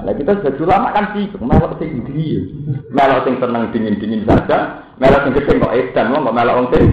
[0.03, 2.67] Nah, kita sudah ulama kan sih, melok sing dingin.
[2.91, 6.85] Melok sing seneng dingin-dingin saja, melok sing gedhe kok edan, kok melok wong sing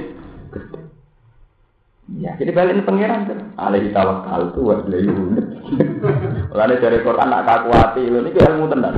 [2.19, 3.39] Ya, jadi balik ini pangeran kan.
[3.55, 5.47] Alaihi tawakal tu wa ilaihi unit.
[6.51, 8.95] Mulane dari Quran nak kakuati, ini ilmu tenan.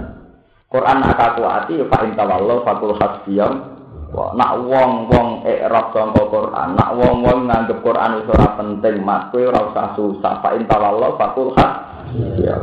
[0.72, 3.81] Quran nak kakuati, fa in tawallahu fakul hasbiyam.
[4.12, 9.40] Wah, nak wong-wong ikrab sangka Quran, nak wong-wong nganggep Quran wis ora penting, mak kowe
[9.40, 10.32] ora usah susah.
[10.44, 12.62] Fa in tawallahu fakul hasbiyam.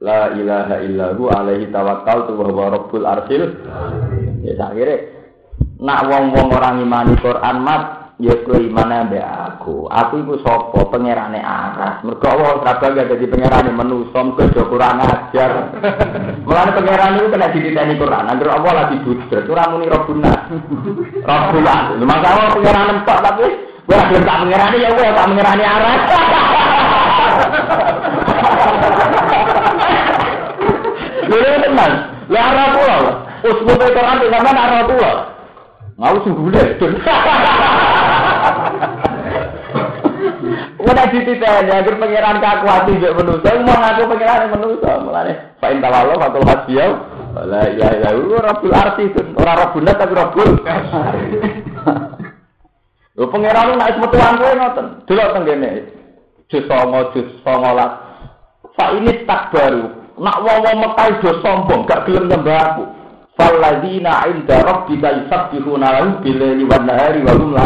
[0.00, 3.64] La ilaha illahu alaihi tawakal tu wa rabbul arsil.
[4.44, 5.08] Ya akhirnya
[5.80, 9.88] nak wong-wong orang imani Quran mat Ya kowe imane ambek aku.
[9.88, 10.92] Aku iku sapa?
[10.92, 12.04] Pangerane aras.
[12.04, 15.72] Mergo Allah ora bangga dadi pangerane manusa, mergo do kurang ajar.
[16.44, 18.28] Mulane pangeran iku kena dititeni Quran.
[18.28, 20.52] Angger Allah lagi budret, ora muni Rabbuna.
[21.32, 21.96] Rabbuna.
[21.96, 23.46] Masa Allah pangeran empok tapi
[23.88, 26.00] ora gelem tak pangerane ya kowe tak pangerane aras.
[31.40, 31.92] Lha tenan.
[32.28, 32.96] Lah arah kula.
[33.48, 35.12] Usbul Quran sampean arah kula.
[35.96, 36.68] Ngau sungguh deh.
[40.80, 45.78] Udah dititeni agar pangeran kaku ati mbek manusa, mau ngaku pangeran manusa, mulane fa in
[45.80, 46.92] tawallo fatul hasbiyau.
[47.46, 50.50] La ya ya rabbul arsi ora rabbul tapi rabbul.
[53.16, 54.86] Lho pangeran nek metu kowe ngoten.
[55.04, 55.70] Delok teng kene.
[56.50, 58.74] Jus 9 jus 19.
[58.74, 59.86] Fa ini tak baru.
[60.20, 62.84] Nak wong-wong Mekah do sombong, gak gelem nyembah aku.
[63.40, 67.56] Falladzina 'inda rabbika yusabbihuna lahu bil-laili wan-nahari wa hum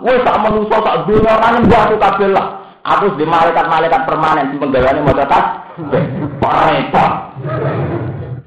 [0.00, 2.46] Wes sak manusa sak dunya ora nyembah aku kabeh lah.
[2.84, 5.46] Aku di malaikat-malaikat permanen sing penggaweane maca tas.
[6.44, 7.12] Repot.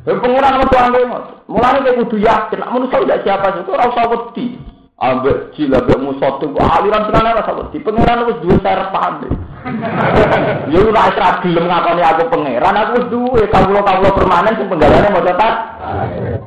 [0.07, 0.99] Pengiran metu anggo
[1.47, 4.59] Mulane kowe kudu yakin nek manusa ndak siapa itu ora usah wedi.
[4.99, 7.77] Ambek jila ambek musuh tuh aliran tenan ora usah wedi.
[7.79, 9.13] Pengiran wis duwe sarapan.
[10.71, 15.33] Ya ora ora gelem ngakoni aku pangeran, aku wis duwe kawula-kawula permanen sing penggalane maca
[15.39, 15.55] tas.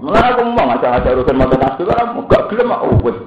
[0.05, 3.18] Mulane aku ngomong aja-aja urusan maca tas itu ora gak gelem aku wis.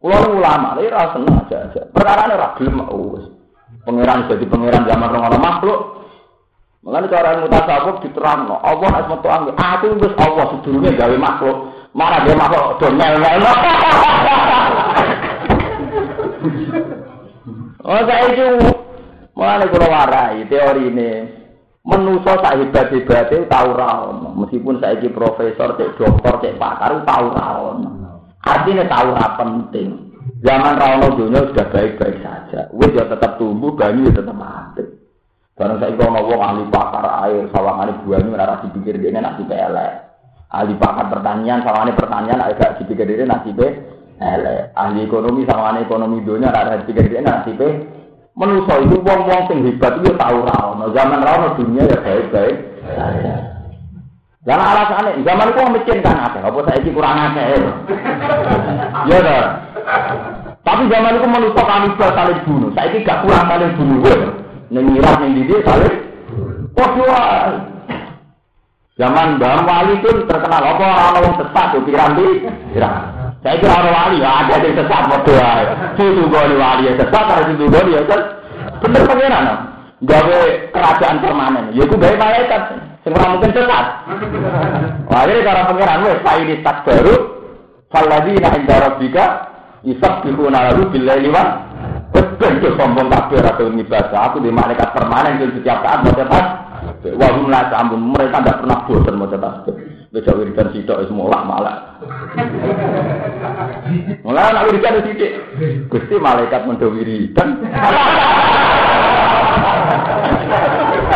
[0.00, 1.80] Kulo ulama, lha ora seneng aja-aja.
[1.92, 2.80] Perkara ora gelem
[3.12, 3.28] wis.
[3.84, 5.80] Pangeran jadi pangeran zaman orang makhluk.
[6.80, 11.56] Mulane cara mutasawuf diterangno, Allah nek metu aku wis Allah sedurunge gawe makhluk.
[11.92, 13.44] Mana dia makhluk do mel-mel.
[17.80, 18.46] Oh saya itu
[19.34, 21.10] mulai kalau warai teori ini
[21.80, 27.26] menuso sak hebat hebatnya tahu rawon meskipun saya ini profesor cek dokter cek pakar tahu
[27.32, 27.99] rawon
[28.50, 29.88] artinya tahu apa penting
[30.42, 34.84] zaman rawon dunia sudah baik baik saja wes ya tetap tumbuh banyu ya tetap mati
[35.54, 39.92] karena saya kalau ngomong ahli pakar air sawangan banyu nara dipikir dia nasi pelek
[40.50, 44.76] ahli pakar pertanian sawangan pertanian agak dipikir dia nasi pelek elek.
[44.76, 47.88] Ahli ekonomi sama ekonomi dunia ada tiga dia nasibe.
[48.36, 50.92] Menuso itu wong-wong sing hebat itu tahu rawon.
[50.94, 52.56] Zaman rawon dunia ya baik-baik.
[54.40, 57.60] Jangan alasannya, zaman itu miskin kan ada, apa saya ini kurang ada ya.
[59.20, 59.44] Dah.
[60.64, 62.72] Tapi zaman itu menuso kami sudah saling bunuh.
[62.72, 64.00] Saya ini gak kurang saling bunuh.
[64.72, 65.96] Nengira yang di dia saling.
[66.72, 67.68] Waduh.
[68.96, 72.28] Zaman Mbah Wali itu terkenal apa orang-orang sesat, pikiran di.
[72.72, 72.96] Pikiran.
[73.40, 75.50] Saya kira orang wali ya ada yang sesat ya.
[75.96, 78.20] Cucu gue wali ya sesat, ada cucu gue ya kan.
[78.84, 79.44] Bener pengiran.
[80.00, 80.40] Gawe
[80.72, 81.64] kerajaan permanen.
[81.76, 82.89] Ya itu gawe malaikat.
[83.00, 83.86] Semua mungkin sesat.
[85.10, 87.14] Wah jadi cara pengiran wes pak ini tak baru.
[87.90, 89.24] Faladina inda rabbika
[89.82, 91.66] yusabbihuna lahu billaili wa
[92.10, 96.46] Betul itu sombong kabeh atau ngibadah aku di malaikat permanen di setiap saat mau cetak.
[97.16, 99.54] Wahum lah ampun mereka tidak pernah bosan mau cetak.
[100.10, 102.02] Bisa wiridan sitok wis mulak malak.
[104.26, 105.32] Mulai anak wiridan sidik.
[105.86, 107.48] Gusti malaikat mendo wiridan.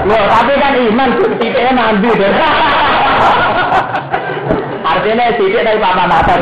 [0.04, 2.32] Loh, tapi kan iman sitiknya nanti deh.
[4.84, 6.38] Artinya sidik dari papan atas.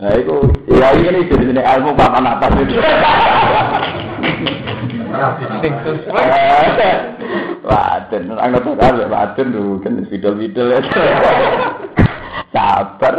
[0.00, 0.36] Nah, itu
[0.68, 2.76] ya ini jadi ilmu papan atas itu.
[7.60, 10.80] Waden, anggap aja waden dulu kan video-video
[12.52, 13.14] Sabar.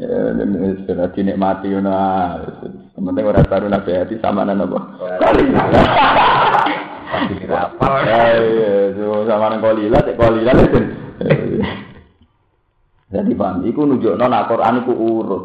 [0.00, 0.32] Ya,
[0.88, 2.40] sudah dinikmati nah.
[2.92, 4.80] Penting orang baru nabi hati sama nana apa?
[5.16, 5.44] Kali.
[7.48, 7.88] Apa?
[8.04, 8.20] Ya,
[9.24, 10.52] sama nana kolila, cek kolila
[13.12, 15.44] Jadi paham, iku nunjuk nona Quran iku urut.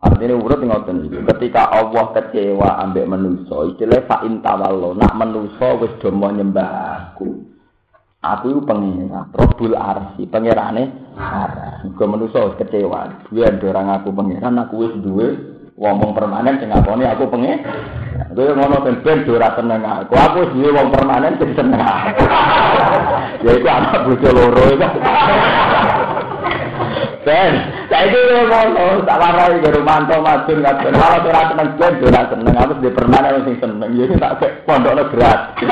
[0.00, 1.18] Artinya urut ngoten iki.
[1.28, 6.68] Ketika Allah kecewa ambek manusa, istilah fa intawallo, nak manusa wis do nyembah
[7.12, 7.44] aku.
[8.20, 11.84] Aku iku pengira, Rabbul Arsi, pengirane arah.
[11.88, 13.28] Muga manusa wis kecewa.
[13.28, 15.49] Duwe orang aku pengiran, aku wis duwe
[15.80, 17.64] wong permanen sing ngakoni aku pengen.
[18.36, 20.12] Kowe ngono ben ben ora seneng aku.
[20.12, 22.24] Aku wis duwe wong permanen sing seneng aku.
[23.40, 24.88] Ya iku anak bojo loro iku.
[27.24, 27.52] Ben,
[27.88, 30.92] saiki ngono, tak warai karo mantu madun kabeh.
[30.92, 33.90] Kalau ora seneng ben ora seneng, aku di permanen sing seneng.
[33.96, 35.68] Ya tak pondokno gratis.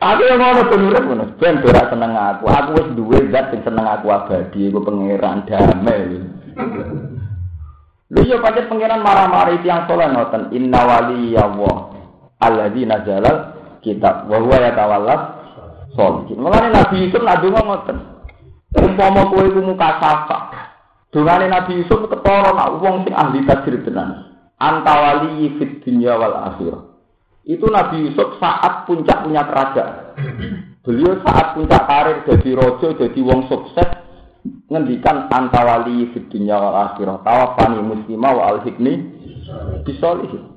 [0.00, 2.44] Aku yang ngono penurut ngono, ben ora seneng aku.
[2.48, 6.24] Aku wis duwe zat sing seneng aku abadi, iku pangeran damai.
[8.08, 10.48] Lu yo pancet pangeran marah-marah itu yang soleh ngoten.
[10.56, 11.76] Inna wali ya Allah.
[12.40, 13.32] Alladzi nazala
[13.84, 15.22] kitab wa huwa yatawallas
[15.92, 16.40] sholihin.
[16.40, 17.98] Mulane Nabi Yusuf nak donga ngoten.
[18.80, 20.38] Umpama kowe iku muka safa.
[21.12, 24.40] Dungane Nabi Yusuf ketara nak wong sing ahli tajir tenan.
[24.56, 26.88] Antawali fit dunya wal akhirah.
[27.48, 30.16] Itu Nabi Yusuf saat puncak punya kerajaan.
[30.84, 33.88] Beliau saat puncak karir jadi rojo, jadi wong sukses,
[34.68, 37.24] ngendikan antawali fit dunya wal akhirah.
[37.24, 38.92] Tawafani muslimah wa al-hikni
[39.84, 40.56] bisolih.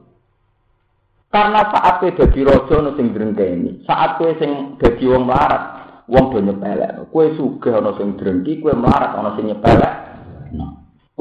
[1.31, 5.63] Karena saat kowe dadi raja ono sing drengkeni, saat kowe sing dadi wong melarat,
[6.11, 7.07] wong do nyepelek.
[7.07, 10.11] Kowe sugih ana sing drengki, kowe melarat ana sing nyepelek.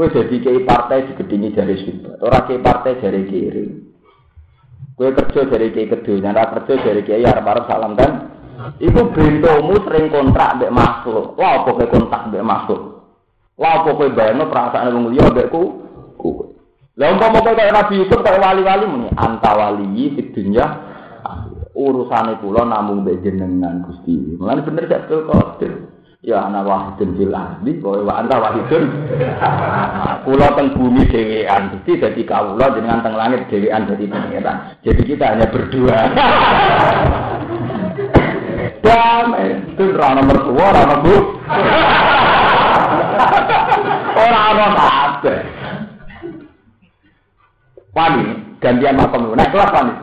[0.01, 2.24] Kue jadi kiai partai digedingi jari sudah.
[2.24, 3.64] Orang kiai partai jari kiri.
[4.97, 6.24] Kue kerja jari kiai kedua.
[6.24, 8.30] Nyara kerja jari kiai harap salam kan.
[8.79, 11.35] Iku bentomu sering kontrak mbek makhluk.
[11.35, 12.83] Wah, apa kowe kontrak mbek makhluk?
[13.59, 15.62] Wah, apa kowe bayangno perasaan wong liya mbek ku?
[16.21, 16.47] Kowe.
[16.95, 20.66] Lah umpama kowe kaya Nabi Yusuf kaya wali-wali muni anta wali di dunya
[21.75, 24.37] urusane kula namung mbek jenengan Gusti.
[24.37, 25.73] Mulane bener sak kodir.
[26.21, 28.85] Ya ana wahidun fil ardi kowe wa anta wahidun.
[30.29, 34.77] Kula teng bumi dhewean, Gusti dadi kawula jenengan teng langit dhewean dadi pangeran.
[34.85, 35.97] Jadi kita hanya berdua.
[38.81, 41.14] Damai, itu rana mertua, rana bu.
[44.16, 45.41] Orang ana kabeh.
[47.93, 48.22] Wani,
[48.62, 49.37] gantian makom.
[49.37, 49.95] Nah, kelas wani.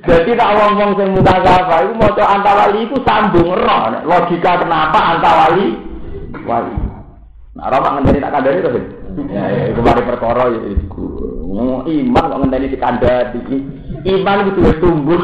[0.00, 3.82] Jadi tak wong-wong sing mutasyafa iku maca antawali iku sambung roh.
[4.08, 5.76] Logika kenapa antawali
[6.48, 6.74] wali.
[7.52, 8.70] Nah, roh tak ngenteni tak kandhani to,
[9.26, 11.19] Ya, ya, iku mari perkara ya iku.
[11.50, 13.40] Iman kok ngenteni dikandani.
[14.06, 15.18] Iman itu wis tumbuh.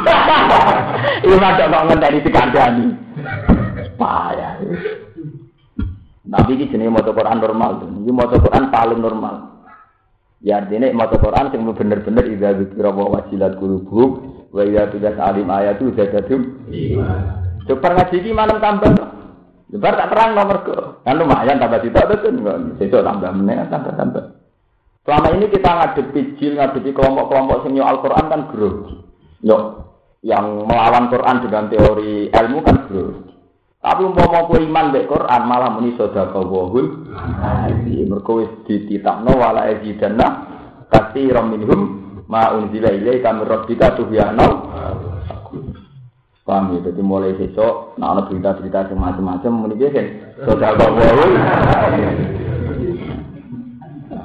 [1.31, 2.87] Iman kok ngenteni dikandani.
[3.95, 4.55] Payah.
[6.27, 7.89] Tapi ini jenis maca Quran normal tuh.
[8.03, 9.35] Ini maca Quran paling normal.
[10.43, 14.11] Ya artinya maca Quran sing bener-bener idza dzikra wa wajilat qulubuhum
[14.51, 16.67] wa idza tudas alim ayatu zadatum
[17.67, 18.91] Coba ngaji iki malam tambah.
[19.71, 20.77] Coba tak terang nomor ke.
[21.03, 22.63] Kan lumayan tambah sitok itu kan.
[22.79, 24.25] Sitok tambah meneh tambah tambah.
[25.07, 28.99] Selama ini kita ngadepi jil, ngadepi kelompok-kelompok sing Al-Qur'an kan grogi.
[29.39, 29.87] Yo,
[30.27, 33.31] yang melawan Quran dengan teori ilmu kan grogi.
[33.79, 37.07] Tapi umpama kowe iman mek Quran malah muni sedekah wahul.
[37.87, 40.27] Mergo wis dititakno wala azidanna
[40.91, 41.81] katsiran minhum
[42.27, 44.47] ma unzila ilaika min rabbika tuhyana.
[46.43, 50.03] Paham ya, jadi mulai besok, nah ada berita-berita semacam-macam, biasa,
[50.47, 51.33] sedekah wahul.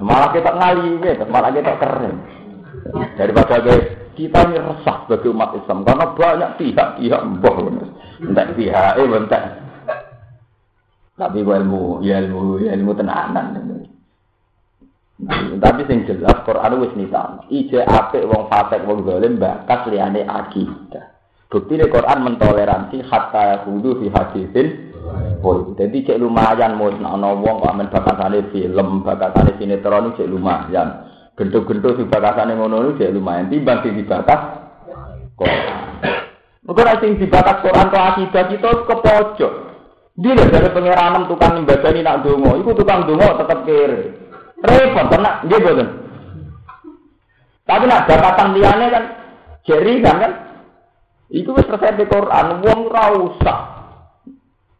[0.01, 2.15] Malah kita ngali, ya, malah kita keren.
[3.15, 3.61] Daripada
[4.17, 5.85] kita ini resah bagi umat Islam.
[5.85, 7.57] Karena banyak pihak-pihak mbah
[8.21, 9.43] entek pihak eh entek
[11.17, 13.45] tapi ilmu ya ilmu ya ilmu tenanan
[15.21, 20.25] nah, tapi sing jelas Quran wis nitano ije apik wong fasik wong zalim bakas liyane
[20.25, 21.13] akidah.
[21.51, 24.90] Bukti Quran mentoleransi hatta kudu fi hadisin
[25.41, 31.09] Oh, jadi cek lumayan mau ana wong kok amen bakasane film, bakasane sinetron cek lumayan.
[31.33, 34.41] Gendut-gendut si bakasane ngono iki lumayan timbang sing dibakas
[35.33, 35.73] Quran.
[36.61, 39.53] Mungkin nek sing dibakas Quran ke akidah kita ke pojok.
[40.21, 44.13] Dia dari pengiranan tukang ini nak dongo, iku tukang dongo tetap kere.
[44.61, 45.89] Repot kena dia boten.
[47.65, 49.03] Tapi nak bakatan liane kan
[49.65, 50.33] jeri kan kan.
[51.31, 53.80] Itu resep di Quran, wong ora usah.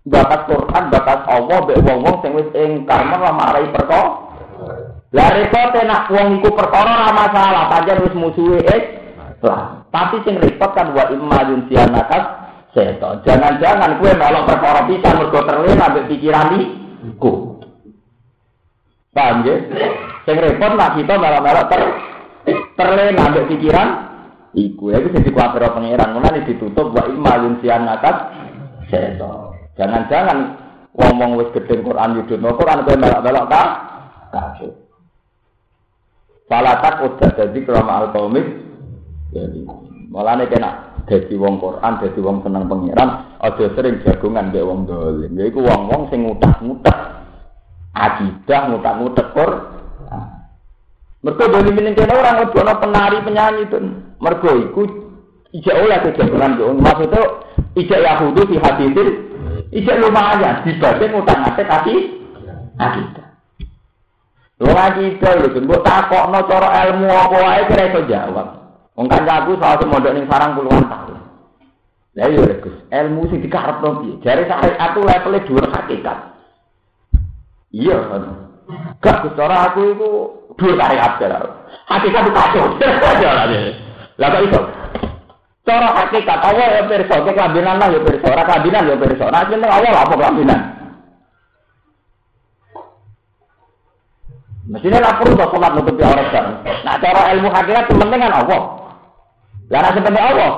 [0.02, 4.34] Bakat Quran, bakat Allah, mbek wong-wong sing wis ingkar malah marai perkara.
[5.14, 8.82] Lah repot nak wong iku perkara ora masalah, pancen wis musuhe eh.
[9.46, 12.24] Lah, tapi sing repot kan wa imma yunsianakas
[12.74, 13.22] seto.
[13.28, 16.56] Jangan-jangan kue melok perkara pisan mergo terlena ambek pikiran
[17.06, 17.62] iku.
[19.12, 19.56] Paham ya?
[20.24, 21.82] Sing repot nak kita melok-melok ter
[22.80, 23.88] terlena ambek pikiran
[24.58, 24.96] iku.
[24.96, 28.18] Ya sing dikuwatir pangeran, mulane ditutup wa imma yunsianakas
[28.88, 29.51] seto.
[29.82, 30.38] Jangan-jangan
[30.94, 33.64] ngomong wis gedhe Quran yudhno Quran kowe melok-melok ka
[34.30, 34.78] kafir.
[36.46, 38.46] Falatak udah jadi kerama al komik.
[39.34, 39.66] Jadi
[40.14, 43.10] malah nih kena jadi wong Quran, jadi wong seneng pangeran.
[43.42, 45.34] Ada sering jagungan be wong dolim.
[45.34, 46.98] Jadi wong wong sing ngutak ngutak
[47.98, 49.52] akidah ngutak ngutak kor.
[51.26, 53.82] Mereka dolim kena orang ngebono penari penyanyi tuh.
[54.22, 54.90] Mereka ikut
[55.58, 56.70] ijak oleh kejagungan tuh.
[56.70, 57.22] Maksudnya
[57.82, 58.86] ijak Yahudi di hati
[59.72, 61.96] itu ijak lumayan dibanding ngutak ngatek kaki
[62.76, 63.28] akidah.
[64.60, 68.48] Wong akidah lho, mbok takokno cara ilmu apa wae kira iso jawab.
[69.00, 71.18] Wong kancaku soal mondok ning sarang puluhan tahun.
[72.12, 74.20] Lah iya Gus, ilmu sing dikarepno piye?
[74.20, 76.20] Jare syariat aku levele dhuwur hakikat.
[77.72, 77.96] Iya,
[79.00, 80.10] gak Gus cara aku iku
[80.60, 81.40] dhuwur syariat kira.
[81.88, 82.66] Hakikat itu kacau.
[84.20, 84.62] Lah iso?
[85.62, 89.26] Cara hakikat Allah ya pirsa, kekambinan lah ya pirsa, ora kambinan ya pirsa.
[89.30, 90.62] Nah, jeneng Allah apa kambinan?
[94.72, 96.00] Mestinya lah perlu sholat nutupi.
[96.02, 98.62] Nah cara ilmu hakikat penting kan Allah.
[99.68, 100.52] Lah nek penting Allah,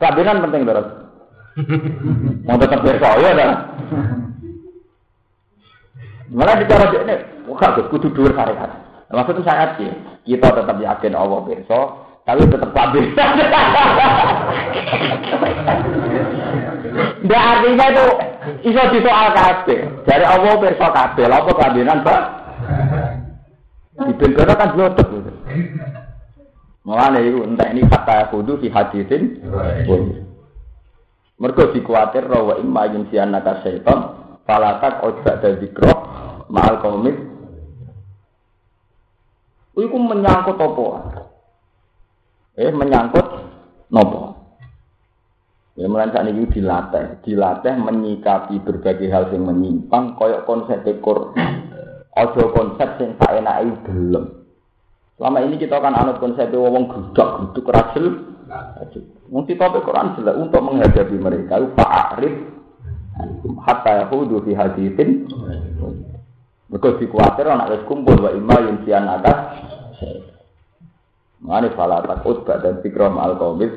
[0.00, 0.88] kabinan penting terus.
[2.48, 3.52] Mau tetap besok ya dah.
[6.32, 8.72] Malah di cara ini, wah kudu dhuwur syariat.
[9.12, 9.92] Maksudnya syariat sih,
[10.24, 13.04] kita tetap yakin Allah besok, tapi tetap kabin.
[17.22, 18.06] Nggak artinya itu
[18.70, 19.80] iso disoal kabeh.
[20.06, 22.22] Dari Allah pirsa kabeh, lha apa kambenan, Pak?
[24.06, 25.08] Dibentono kan blotek.
[26.82, 29.38] Mulane iku entek ini kata kudu fi hadisin.
[31.38, 34.14] Mergo dikuatir wa imma yunsian naka syaitan
[34.46, 35.90] falatak ojak dari zikro
[36.50, 37.18] ma'al komit.
[39.78, 40.86] Iku menyangkut apa?
[42.52, 43.26] Eh menyangkut
[43.88, 44.32] nopo?
[45.72, 51.32] Ya mulai saat ini dilatih, dilatih menyikapi berbagai hal yang menyimpang, koyok konsep dekor,
[52.12, 54.44] ojo konsep yang tak enak belum.
[55.16, 58.06] Selama ini kita akan anut konsep wong grudak gruduk rajul.
[59.32, 61.56] Mesti topik Quran jelas untuk menghadapi mereka.
[61.72, 62.36] Pak Arif
[63.64, 65.24] hatta yahudu fi hadithin.
[66.68, 69.56] Mereka dikuatir anak wis kumpul wa imma yunsian atas.
[71.42, 73.74] Mane fala takut dan fikram al qawmit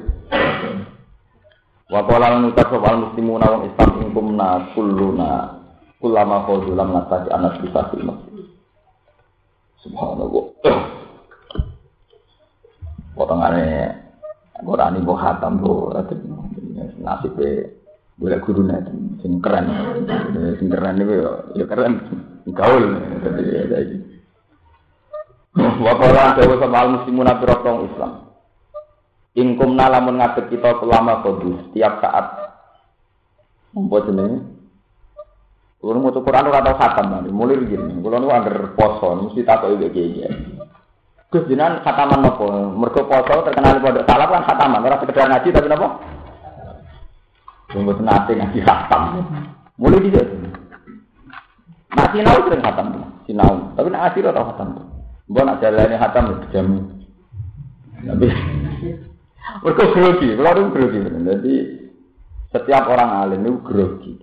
[1.86, 5.54] Wa qala lan utak sapa muslimuna wong Islam ing kumna kulluna
[6.02, 8.26] kullama khawdulam natati anak bisa film.
[9.86, 10.46] Subhanallah.
[13.14, 13.66] Potongane
[14.66, 15.94] Quran ibu khatam bu,
[17.06, 17.38] nasib
[18.16, 19.68] boleh guru nanti, sing keren,
[20.56, 21.16] sing keren itu
[21.60, 22.00] ya keren,
[22.56, 22.84] gaul,
[23.28, 24.15] jadi
[25.56, 25.80] jadi.
[25.80, 28.12] Wakola dewa sama muslimun abirotong Islam.
[29.36, 32.26] Ingkum nalamun ngadep kita selama kodu setiap saat.
[33.76, 34.56] Apa jenenge?
[35.84, 38.00] Kulo mau Quran ora tau khatam nanti, mulai begini.
[38.00, 40.24] Kulo nu angger poso, mesti takok iki iki.
[41.30, 42.48] Gus jenengan khataman nopo?
[42.80, 45.88] Mergo poso terkenal pondok salaf kan khataman, ora sekedar ngaji tapi nopo?
[47.76, 49.02] Tunggu nate ngaji khatam.
[49.76, 50.36] Mulai di situ.
[51.92, 52.88] Nah, sinau sering khatam,
[53.28, 53.76] sinau.
[53.76, 54.95] Tapi nak ngaji ora khatam.
[55.26, 56.84] Mbok nak jalane khatam dijamin.
[58.06, 58.28] Tapi
[59.66, 61.00] mereka grogi, kalau itu grogi.
[61.02, 61.54] Jadi
[62.54, 64.14] setiap orang alim itu grogi.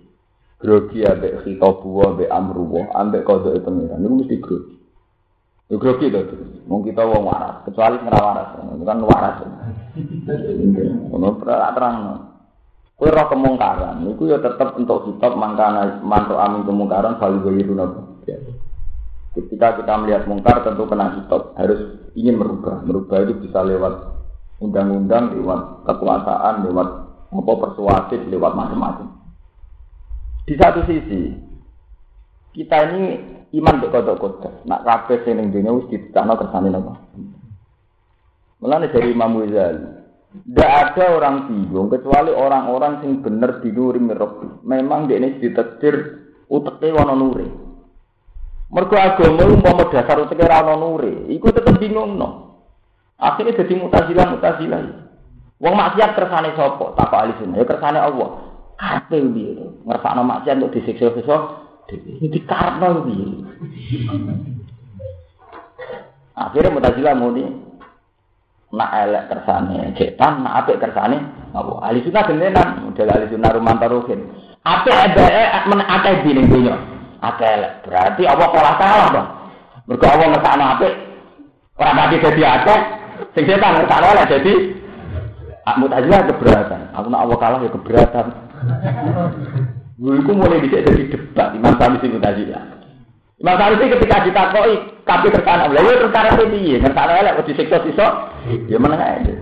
[0.63, 3.99] Grogi ambek khitabuwa, ambek amruwa, ambek kodok pengiran.
[3.99, 4.75] Itu mesti grogi.
[5.67, 6.35] Itu grogi itu.
[6.71, 8.49] Mau kita wong waras, kecuali ngerawaras.
[8.63, 9.35] Kan waras.
[11.11, 11.97] Ono terang.
[12.93, 17.73] Kue roh kemungkaran, itu ya tetap untuk kitab mangkana mantuk amin kemungkaran selalu begitu
[19.33, 22.85] Ketika kita melihat mungkar tentu kena kitab harus ingin merubah.
[22.85, 23.93] Merubah itu bisa lewat
[24.61, 26.87] undang-undang, lewat kekuasaan, lewat
[27.33, 29.09] apa persuasif, lewat macam-macam.
[30.45, 31.33] Di satu sisi,
[32.53, 33.03] kita ini
[33.57, 34.69] iman ke kodok-kodok.
[34.69, 36.93] Nak kabeh sing ning dunya wis ditetapno kersane napa.
[38.61, 39.41] Mulane dari Imam
[40.33, 44.49] tidak ada orang bingung kecuali orang-orang yang benar di nuri mirrobi.
[44.65, 45.93] Memang dia ini ditetir
[46.49, 47.62] uteknya wana nuri.
[48.73, 52.57] Mergo agama umpama dasar uteknya wana nuri, iku tetep bingung no.
[53.21, 54.81] Akhirnya jadi mutazilah mutazilah.
[55.61, 56.97] Wong maksiat kersane sapa?
[56.97, 57.61] Tak ahli sunnah.
[57.61, 58.29] Ya kersane Allah.
[58.75, 59.63] Kape piye?
[59.85, 61.37] Ngersakno maksiat untuk disiksa-siksa
[61.87, 62.25] dhewe.
[62.33, 63.27] Dikarepno piye?
[66.33, 67.45] Akhirnya mutazilah muni
[68.73, 71.21] nak elek kersane setan, nak apik kersane
[71.53, 71.77] Allah.
[71.85, 74.33] Ahli sunnah gentenan, model ahli sunnah rumantar ruhin.
[74.65, 76.92] Apik ada men akeh di ning dunya.
[77.23, 77.73] Elek.
[77.87, 79.29] Berarti Allah kalah salah, Bang.
[79.87, 80.93] Mergo Allah ngersakno apik
[81.75, 82.79] ora pati dadi akeh,
[83.35, 84.53] Sing setan ngertakno lah jadi
[85.63, 86.91] Mu'tazilah keberatan.
[86.91, 88.25] Aku nak Allah kalah ya keberatan.
[89.95, 92.63] Gue itu mulai bisa jadi debat Imam Sanusi Mu'tazilah.
[93.39, 94.75] Imam Sanusi ketika kita koi
[95.07, 96.75] kapi terkana, lah ya terkana itu piye?
[96.83, 98.07] Ngertakno elek kok disiksa sisa,
[98.67, 99.33] ya meneng aja.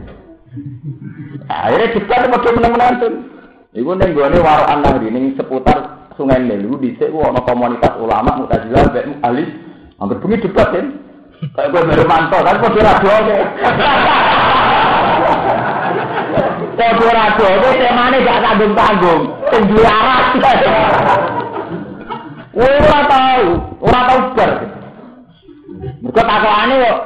[1.50, 3.14] Akhirnya debat tuh.
[3.72, 9.10] Iku ning gone warokan nang ning seputar Sungai Nilu dhisik ana komunitas ulama Mu'tazilah mek
[9.26, 9.44] ahli
[9.98, 10.86] hampir bengi debat kan.
[11.58, 13.38] Kayak gue baru mantau, kan kok radio oke.
[16.78, 19.24] Kok radio oke, temanya gak tanggung-tanggung.
[19.50, 20.22] Tinggi arah.
[22.54, 23.46] Ora tahu,
[23.82, 24.52] ora tahu ber.
[26.06, 27.00] Mereka takwane kok.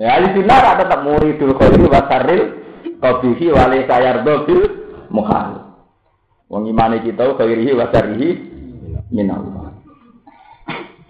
[0.00, 2.42] Ya, ahli sunnah tak tetap muridul khairi wa sarril
[3.04, 4.62] qabihi wa li sayardo bil
[5.12, 5.63] muhal.
[6.54, 8.30] Wong imane kita khairihi wa sarrihi
[9.10, 9.74] minallah.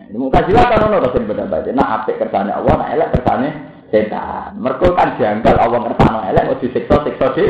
[0.08, 1.68] Mutazilah kan ono dosen pendapat.
[1.76, 3.48] Nah apik kersane Allah, nah elek kersane
[3.92, 4.56] setan.
[4.56, 7.44] Mergo kan janggal Allah ngersano elek kok disiksa siksa di.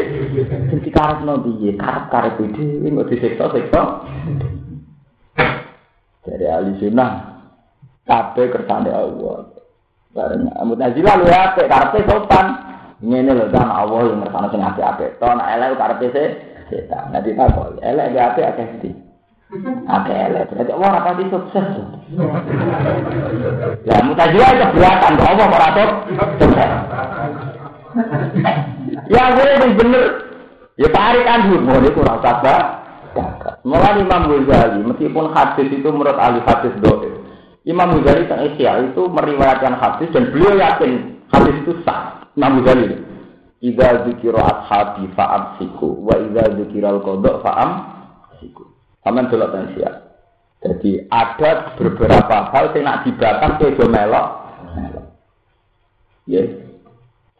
[0.73, 1.79] Sing dikarepno piye?
[1.79, 3.83] Karep-karep dhewe kok disiksa siksa.
[6.25, 7.11] Dari ahli sunnah
[8.11, 9.55] kabeh kersane Allah.
[10.11, 12.47] Bareng Mutazilah lu apik karepe sopan.
[13.05, 15.21] Ngene lho kan Allah yang ngersano sing apik-apik.
[15.23, 16.54] To nek elek karepe setan.
[16.91, 18.95] Nah ditakoni, elek apik akeh sithik.
[19.87, 21.67] Akeh elek, berarti Allah ora pati sukses.
[23.87, 26.71] Ya mutajilah keberatan, kok Allah ora sukses.
[29.07, 30.05] Ya gue yang bener.
[30.75, 32.65] Ya tarik dulu, mau itu usah zakat.
[33.63, 37.07] Mulai Imam Ghazali, meskipun hadis itu menurut ahli hadis doa,
[37.63, 42.27] Imam Ghazali tentang Isya itu meriwayatkan hadis dan beliau yakin hadis itu sah.
[42.35, 43.14] Imam Ghazali.
[43.65, 47.71] Iza zikiro ashabi fa'am siku, wa iza zikiro al-kodok fa'am
[48.37, 48.69] siku.
[49.09, 50.05] Aman dulu Isya.
[50.61, 54.29] Jadi ada beberapa hal yang nak dibakar ke melok.
[56.29, 56.45] Ya.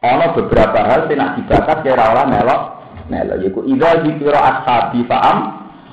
[0.01, 2.61] Ono beberapa hal yang nak dibakar ke ora melok.
[3.05, 3.37] Melok.
[3.45, 5.37] Yaitu idza zikira ashabi fa'am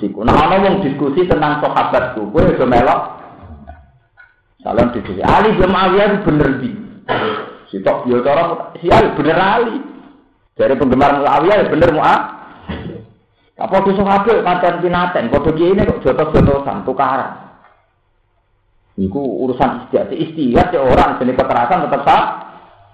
[0.00, 0.24] siku.
[0.24, 3.20] Nah ono wong diskusi tentang sahabatku, kowe do melok.
[4.64, 5.20] Salam diskusi.
[5.20, 6.72] Ali bin Muawiyah bener di.
[7.68, 9.91] Sitok yo cara si Ali bener Ali.
[10.52, 12.42] Dari penggemar Muawiyah bener Muawiyah.
[13.62, 17.52] Apa dosa kabeh pancen pinaten, padha kene kok jotos-jotosan tukaran.
[18.98, 20.12] Iku urusan istiadat.
[20.12, 22.24] Istiadat ya orang jenis kekerasan tetap sah.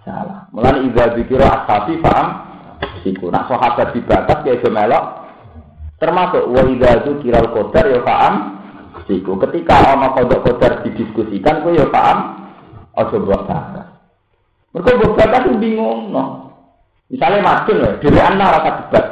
[0.07, 0.41] Salah.
[0.55, 2.27] Mulai idza dzikira ashabi paham
[3.03, 3.33] siku.
[3.35, 5.05] Nak sahabat dibatas ya melok.
[5.99, 8.35] Termasuk wa idza dzikira qadar ya paham
[9.11, 9.41] siku.
[9.43, 12.47] Ketika ana kodok qadar didiskusikan kuwi ya paham
[12.95, 13.87] aja buat zakat.
[14.75, 16.48] Mereka buat zakat bingung no.
[17.09, 19.05] Misalnya madun ya, diri anak rasa debat.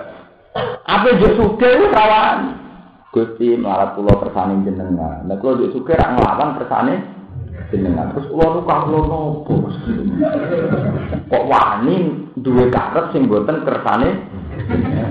[0.84, 2.38] Apa yo suge rawan.
[3.08, 5.24] Gusti melarat kula kersane jenengan.
[5.24, 6.94] Nek kula yo suge rak nglawan kersane
[7.72, 8.12] jenengan.
[8.12, 9.54] Terus kula nu kula nopo?
[11.32, 11.96] Kok wani
[12.36, 14.28] duwe karet sing boten kersane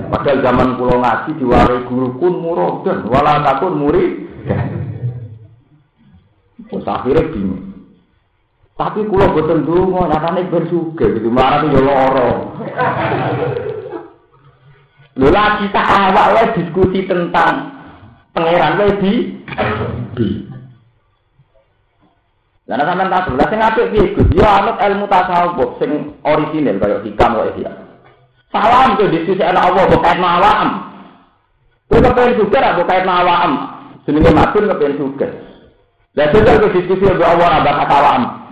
[0.09, 4.29] Padahal zaman kula ngaji diwarai guru kun murodan, wala takun muri.
[6.69, 7.74] Terus akhirnya bingung.
[8.75, 12.31] Tapi kula boten donga, nyatane ben sugih gitu, marah yo lara.
[15.15, 17.71] Lho lagi tak awak wae diskusi tentang
[18.35, 19.13] pangeran wae di
[20.11, 20.27] di.
[22.67, 24.27] Lah nek sampean tak lha sing apik piye Gus?
[24.35, 27.71] Ya anut ilmu tasawuf sing orisinil kaya hikam wae ya.
[28.51, 30.69] Salam ke diskusi ana Allah kok kait awam.
[31.87, 33.51] Kowe kepen juga ra kok kait awam.
[34.03, 35.31] Jenenge matur kepen juga.
[36.19, 38.44] Lah sing ke diskusi ambek Allah bakal awam.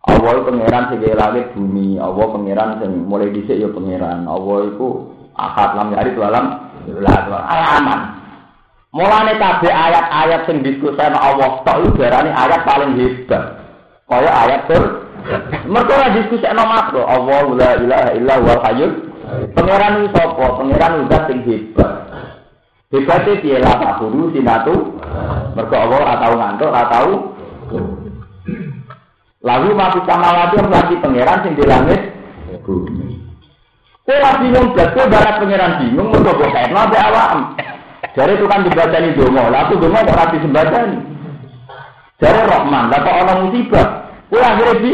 [0.00, 4.24] Allah pangeran sing langit bumi, Allah pangeran sing mulai dhisik ya pangeran.
[4.24, 6.46] Allah iku akad lam yari itu alam
[7.28, 8.00] alaman
[8.90, 13.44] mulane kabeh ayat-ayat sing diskusen Allah tok iku darane ayat paling hebat.
[14.08, 14.84] Kaya ayat tur
[15.68, 18.92] mergo ora diskusen makro Allah la ilaha illa huwal hayyul.
[19.54, 20.46] Pangeran iki sapa?
[20.58, 21.90] Pangeran zat sing hebat.
[22.90, 24.98] Hebatnya dia lah tak guru sinatu,
[25.54, 27.12] mereka Allah ora tahu ngantuk, ora tahu.
[29.40, 32.00] Lalu masih sama lagi lagi pangeran sing di langit
[32.60, 33.16] bumi.
[34.04, 37.56] Kowe bingung kowe barat pangeran bingung mergo kok kaitno ambek awam.
[38.12, 40.98] Jare itu kan dibacani donga, lah aku donga kok ora disembadani.
[42.18, 43.88] Jare Rahman, lah kok musibah.
[44.28, 44.92] Kowe akhire di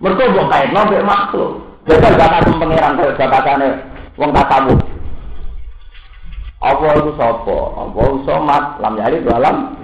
[0.00, 1.50] mergo kok kaitno ambek makhluk.
[1.84, 3.68] Jajal bakat pangeran kaya bakatane
[4.16, 4.80] wong tasawuf.
[6.58, 7.58] Allah itu sapa?
[7.78, 9.78] Allah somat lam yali dalam.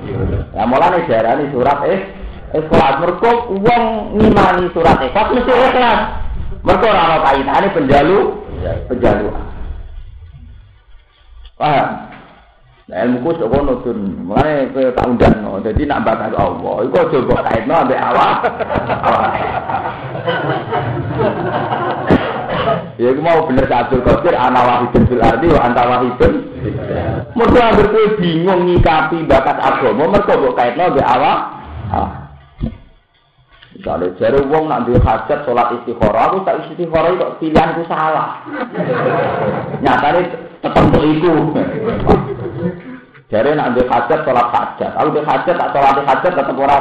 [0.53, 2.24] Lah mulane diarani surat eh
[2.55, 3.85] ikhlas mergo wong
[4.15, 6.01] ngimani surat ikhlas mesti ikhlas.
[6.65, 8.19] Mereka orang kaitannya penjalu,
[8.89, 9.29] penjalu.
[11.61, 12.09] Paham?
[12.85, 14.29] Nah, ilmu ku sok ngono tun.
[14.29, 15.61] Mulane kowe tak undang.
[15.61, 18.37] Dadi nak bakas Allah, iku aja mbok kaitno ambek awak.
[22.97, 26.35] Ya iku mau bener Abdul Qadir ana wahidun fil ardi wa anta wahidun.
[27.37, 31.39] Mergo anggere bingung nyikapi bakat agama, mergo mbok kaitno ambek awak.
[33.75, 38.39] Misalnya jari wong nak duwe hajat sholat istikharah, aku tak istikharah kok pilihanku salah.
[39.83, 40.31] Nyatane
[40.63, 41.35] tetep iku.
[43.35, 46.77] Jari nak duwe hajat sholat hajat, aku duwe hajat tak sholat hajat tetep ora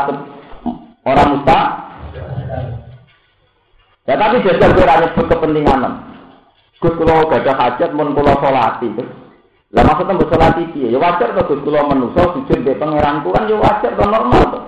[1.01, 1.59] ora musta.
[4.05, 5.81] Ya tapi kowe ora nyebut kepentingan.
[6.77, 8.91] Gus kula gak ada hajat mun kula sholati.
[9.73, 13.49] Lah maksudnya mbok sholat iki ya wajar to Gus kula menungso sujud be pangeranku kan
[13.49, 14.59] ya wajar to normal to.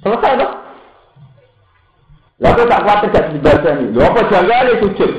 [0.00, 0.61] Selesai to.
[2.42, 3.94] Lalu tak kuat tidak dibaca ini.
[3.94, 5.10] Lalu apa janggal sujud?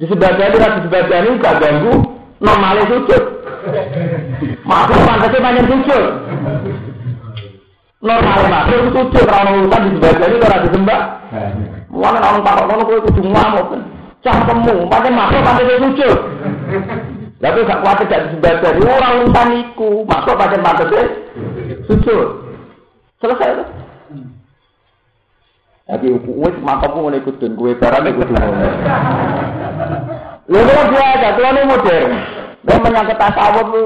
[0.00, 1.94] Di sebelah ini, gak ganggu
[2.40, 3.22] normalnya sujud.
[4.64, 6.04] Makhluk pantasnya banyak sujud.
[8.00, 9.24] Normalnya makhluk sujud.
[9.28, 11.00] Kalau urusan ini kalau disembah.
[11.94, 13.68] Mana orang taruh kalau kau kudu ngamuk.
[14.24, 16.18] Cah temu, pantai makhluk pantasnya sujud.
[17.44, 18.88] Lalu gak kuat tidak di sebelah ini.
[18.88, 19.90] Orang urusan iku.
[20.08, 21.02] Makhluk pantai pantasnya
[21.86, 22.28] sujud.
[23.20, 23.64] Selesai itu.
[25.84, 28.68] Tapi wis matamu ngene den kowe barang kudu ngono.
[30.44, 32.12] Lha kok biasa, kelane modern.
[32.64, 33.84] Dan menyangkut tasawuf lu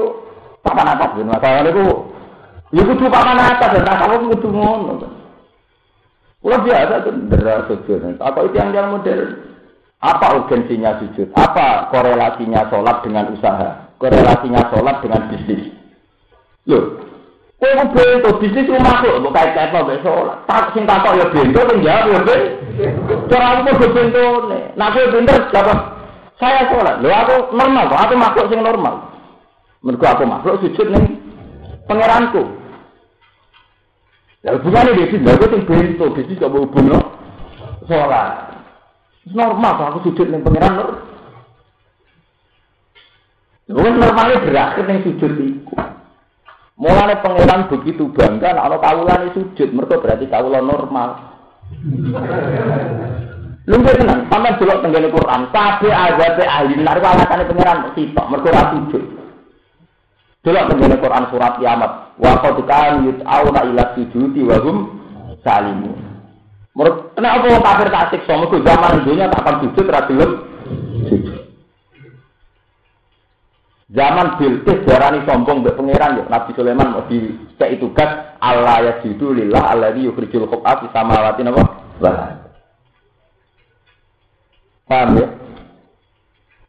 [0.63, 1.87] papan atas ben masalah niku.
[2.71, 4.93] Ya kudu papan atas dan tasawuf kudu ngono.
[6.39, 7.99] Kulo biasa tuh deras sujud.
[8.23, 9.51] Apa itu yang yang modern?
[9.99, 11.35] Apa urgensinya sujud?
[11.35, 13.89] Apa korelasinya sholat dengan usaha?
[13.99, 15.75] korelasinya sholat dengan bisnis.
[16.65, 17.03] Loh,
[17.59, 20.37] kowe ku bento bisnis ku masuk kok kait-kait mbek sholat.
[20.47, 22.23] Tak sing takok ya bento sing ya ben.
[23.27, 24.59] Cara aku kudu bentone.
[24.79, 25.79] Nah kowe pinter dapat
[26.39, 27.03] saya sholat.
[27.03, 28.95] Lho aku normal kok, aku makhluk sing normal.
[29.83, 31.19] Mergo aku makhluk sujud ning
[31.83, 32.43] pangeranku.
[34.39, 36.99] Ya hubungannya bisnis, lha sing bento bisnis kok hubung no?
[37.91, 38.55] sholat.
[39.35, 41.03] Normal kok aku sujud ning pangeran.
[43.67, 45.98] Wes normalnya berakhir ning sujud iku.
[46.79, 51.09] Mulane pangeran begitu bangga nek ana kawulane sujud, mergo berarti kawula normal.
[53.67, 58.63] Lungguh tenan, sampeyan delok tenggene Quran, kabeh azabe ahli neraka alasane pangeran sitok, mergo ora
[58.71, 59.03] sujud.
[60.39, 64.77] Delok tenggene Quran surat Kiamat, wa qad kan yut'auna ila sujudi wa hum
[65.43, 65.99] salimun.
[66.79, 70.31] Menurut kenapa wong kafir tak siksa, mergo zaman dunia tak akan sujud ora gelem
[71.11, 71.39] sujud.
[73.89, 79.33] Zaman Bilqis darani sombong mbek pangeran ya Nabi Sulaiman mau dicek tugas Allah ya jidu
[79.33, 81.63] lillah alladzi yukhrijul khab'a fi samawati napa?
[84.85, 85.27] Paham ya?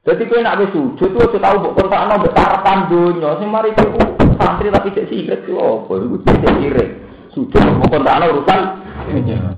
[0.00, 4.00] Jadi kowe nak wis sujud tuh tau mbok kontakno mbek karepan donya sing mari iku
[4.40, 6.88] santri tapi cek sirik ku apa iku cek sirik.
[7.36, 8.60] Sujud mbok kontakno urusan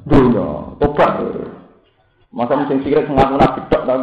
[0.03, 0.51] donya.
[0.83, 1.15] Tobat.
[2.35, 3.95] Masa sing sirik ngaku nabi tok ta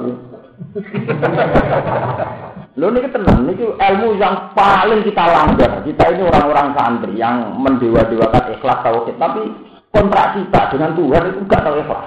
[2.78, 5.82] Lo ini tenang, ini ilmu yang paling kita langgar.
[5.82, 9.42] Kita ini orang-orang santri yang mendewa-dewakan ikhlas tauhid, tapi
[9.90, 12.06] kontrak kita dengan Tuhan itu enggak tahu ikhlas.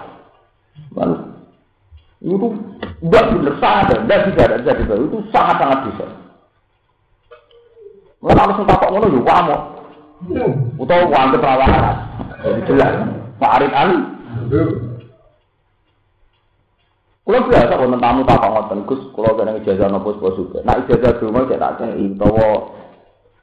[0.94, 1.16] Lalu
[2.22, 2.46] itu
[3.02, 6.06] enggak benar sangat enggak bisa ada bisa bisa itu sangat sangat bisa.
[8.22, 9.56] Lalu harus takut ngono yo kamu.
[10.78, 11.96] Utawa wanita perawanan.
[12.46, 12.94] Jadi jelas.
[13.42, 13.98] Pak Arif Ali.
[17.22, 20.58] Kulo biasa wonten tamu tak ngoten Gus, kulo kene ijazah nopo bos juga.
[20.66, 22.74] Nak ijazah dulu cek tak kei utawa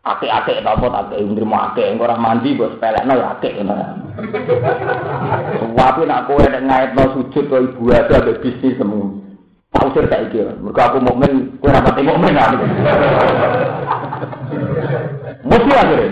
[0.04, 3.76] akeh-akeh ta apa tak kei nrimo akeh engko ora mandi kok sepelekno ya akeh ngono.
[5.80, 9.24] Wapi nak kowe nek ngaitno sujud kok ibu ada ambek bisnis semu.
[9.72, 10.44] Tak usir tak iki.
[10.60, 12.68] Mergo aku mukmin, kowe ora pati mukmin aku.
[15.48, 16.08] Mesti akhirnya.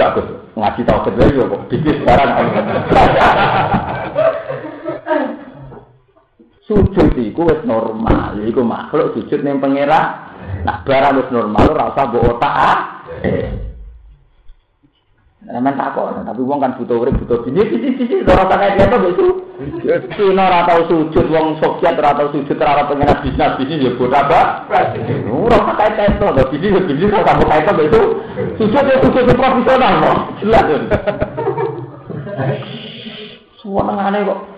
[0.00, 2.30] Gak Gus, ngaji tau lagi kok bisnis barang.
[6.66, 10.30] Sujud iku wis normal iku makhluk sujud ning pangeran
[10.62, 12.78] nah barang wis normal ora usah mbok otak ah
[15.42, 19.10] Nah, takut, tapi wong kan butuh urip, butuh bini, bini, bini, ora tak kaya apa
[19.10, 19.26] itu.
[20.14, 24.14] Cina ora tau sujud, wong Soviet ora sujud, ora tau pengen bisnis, bisnis ya buat
[24.14, 24.70] apa?
[25.26, 28.02] Ora tak kaya itu, ada bisnis, ya bisnis, ora tau kaya itu.
[28.54, 30.18] Sujud ya sujud ya profesional, kok.
[30.46, 30.64] Jelas.
[33.58, 34.51] Semua nengane kok.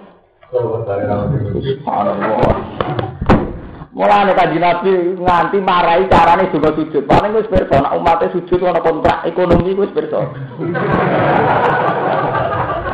[3.95, 7.07] Mulane kanjeng Nabi nganti marahi carane juga sujud.
[7.07, 10.31] Paling wis pirsa nek umate sujud ana kontrak ekonomi wis pirsa.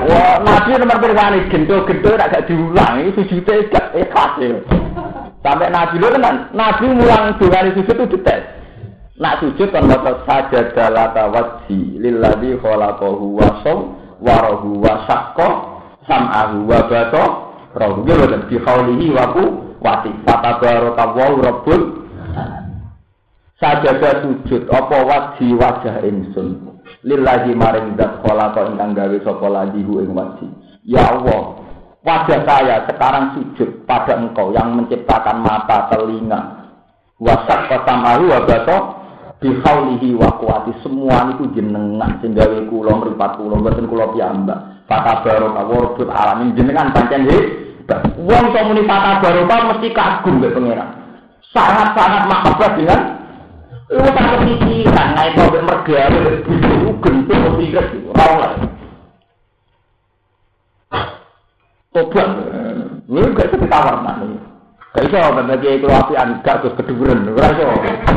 [0.00, 1.12] Wah, Nabi nomor
[1.52, 4.56] gento-gento nek gak diulang iki sujude gak ikhlas ya.
[5.40, 8.40] Sampai Nabi lo tenan, Nabi mulang dongane sujud itu detek.
[9.20, 13.84] Nak sujud kan maca sajada dalata wajhi lilladzi khalaqahu wa saw
[14.20, 15.48] warahu wa saqqa
[16.08, 16.80] sam'ahu wa
[17.70, 19.44] roh nggih boten bi khaulihi wa ku
[19.78, 20.10] wati.
[20.26, 21.82] Fatabarakallahu rabbul
[23.62, 26.80] sajada sujud apa wajhi wajah insun?
[27.06, 30.10] Lillahi maring zat khalaqa ingkang gawe sapa lajihu ing
[30.82, 31.60] ya Allah
[32.02, 36.60] wajah saya sekarang sujud pada engkau yang menciptakan mata telinga.
[37.20, 38.78] Wasak pasamahu wa bato
[39.44, 40.72] bihaulihi wa kuwati.
[40.80, 43.60] Semua itu jenengan sing gawe kula mripat kula.
[43.60, 48.10] Mboten kula piyambak Fata barokah warbut alamin jenengan pancen hebat.
[48.18, 50.90] Wong kok muni fata barokah mesti kagum mbek pangeran.
[51.54, 53.00] Sangat-sangat mahabbah dengan
[53.90, 58.52] Lu tak kepikiran, naik mobil mergawe, itu gentuk, mesti kres, rawat.
[61.90, 62.28] Tobat,
[63.10, 64.22] lu gak bisa ditawar, nah.
[64.94, 66.14] Gak bisa, bagi itu api
[66.46, 67.58] gak terus keduburan, gak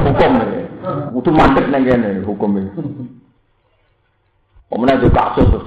[0.06, 0.70] hukum nih.
[1.10, 2.70] Itu mantep nih, hukum ini.
[4.70, 5.66] Pemenang juga kasus,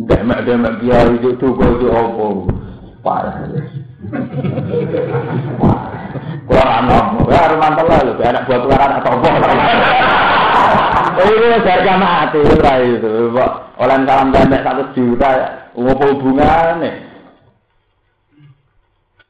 [0.00, 2.26] Demek-demek kiai itu tuku itu apa?
[3.04, 3.36] Parah.
[6.48, 9.28] Kalau anak, ya rumah telah lu, anak buat tukaran atau apa?
[11.20, 13.52] Ini harga mati, itu, Pak.
[13.76, 15.30] Orang kalam demek satu juta,
[15.76, 16.90] apa hubungannya?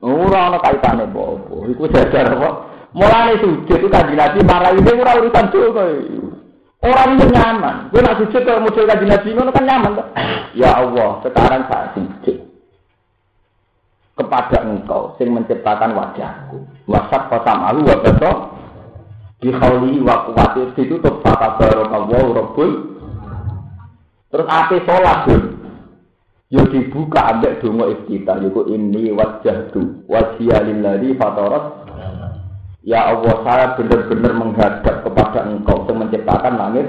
[0.00, 1.56] Ora ana kaitane apa-apa.
[1.68, 2.50] Iku jajar apa?
[2.96, 5.84] Mulane sujud itu kanjeng Nabi marah ini ora urusan dosa.
[6.80, 7.92] Orang itu nyaman.
[7.92, 10.00] Gue nak sujud kalau muncul kaji nabi itu kan nyaman.
[10.00, 10.08] Tuh.
[10.56, 12.36] Ya Allah, sekarang saya sujud
[14.16, 16.64] kepada engkau sing menciptakan wajahku.
[16.88, 18.32] Wasak kota malu wa beto
[19.40, 22.70] Di khawli wa kuwati ditutup fata barokallahu rabbul.
[24.28, 25.42] Terus ape sholat dun.
[26.52, 31.89] Yo dibuka ambek donga iftitah yiku ini wajjahtu wajhiya lillazi fatarat
[32.80, 36.86] Ya Allah saya benar-benar menghadap kepada engkau yang menciptakan langit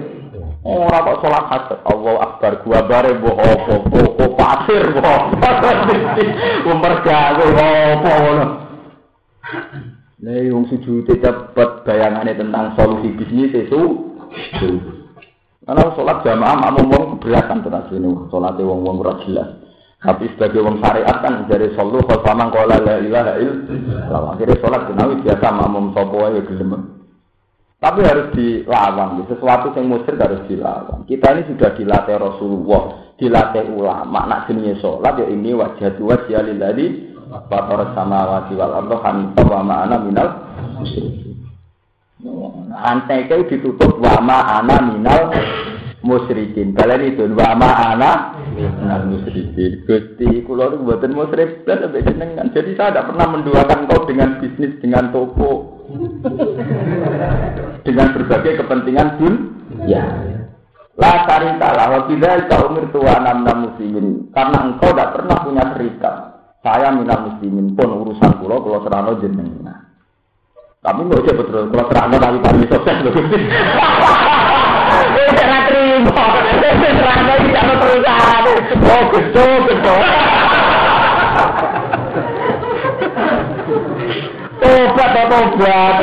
[0.61, 1.79] Oh, kok salat hajat.
[1.89, 5.21] Allah akbar gua bare mbok apa kok pasir mbok.
[6.69, 8.45] Umpergawe apa ngono.
[10.21, 13.81] Nek wong sujud cepet bayangane tentang solusi bisnis itu.
[15.65, 19.49] Karena sholat jamaah makmum wong keberatan terus ini sholatnya wong wong ora jelas.
[20.01, 24.33] Tapi sebagai wong syariat kan dari solu sama kalau la ilaha illallah.
[24.33, 27.05] Akhirnya sholat kenawi biasa makmum sopo aja gelem.
[27.77, 31.05] Tapi harus dilawan, sesuatu yang musir harus dilawan.
[31.05, 34.25] Kita ini sudah dilatih Rasulullah, dilatih ulama.
[34.25, 37.13] Nak jenis sholat ya ini wajah dua sialil tadi.
[37.31, 40.29] Bapak sama wajib wal Allah hanifah wa ma'ana minal
[42.75, 45.31] Antai kau ditutup wa ma'ana minal
[46.01, 46.73] musyrikin.
[46.73, 48.11] Kalian itu wa ma'ana
[48.53, 49.85] minal musyrikin.
[49.85, 51.65] Gusti, kulo itu buatan musyrik.
[51.65, 52.49] Dan lebih jenengan.
[52.53, 55.85] Jadi saya tidak pernah menduakan kau dengan bisnis, dengan toko,
[57.87, 59.33] dengan berbagai kepentingan pun
[59.85, 60.05] ya.
[60.99, 64.29] La tarika la wa bidzalika umirtu wa anam muslimin.
[64.35, 66.15] Karena engkau tidak pernah punya serikat
[66.61, 69.89] saya minal muslimin pun urusan kula kula serano jenengan.
[70.81, 73.13] Tapi nggak usah betul kalau serano tapi kami sukses loh
[76.01, 77.37] Saya.
[78.81, 80.01] Oh.
[84.61, 85.97] Tobat tobat.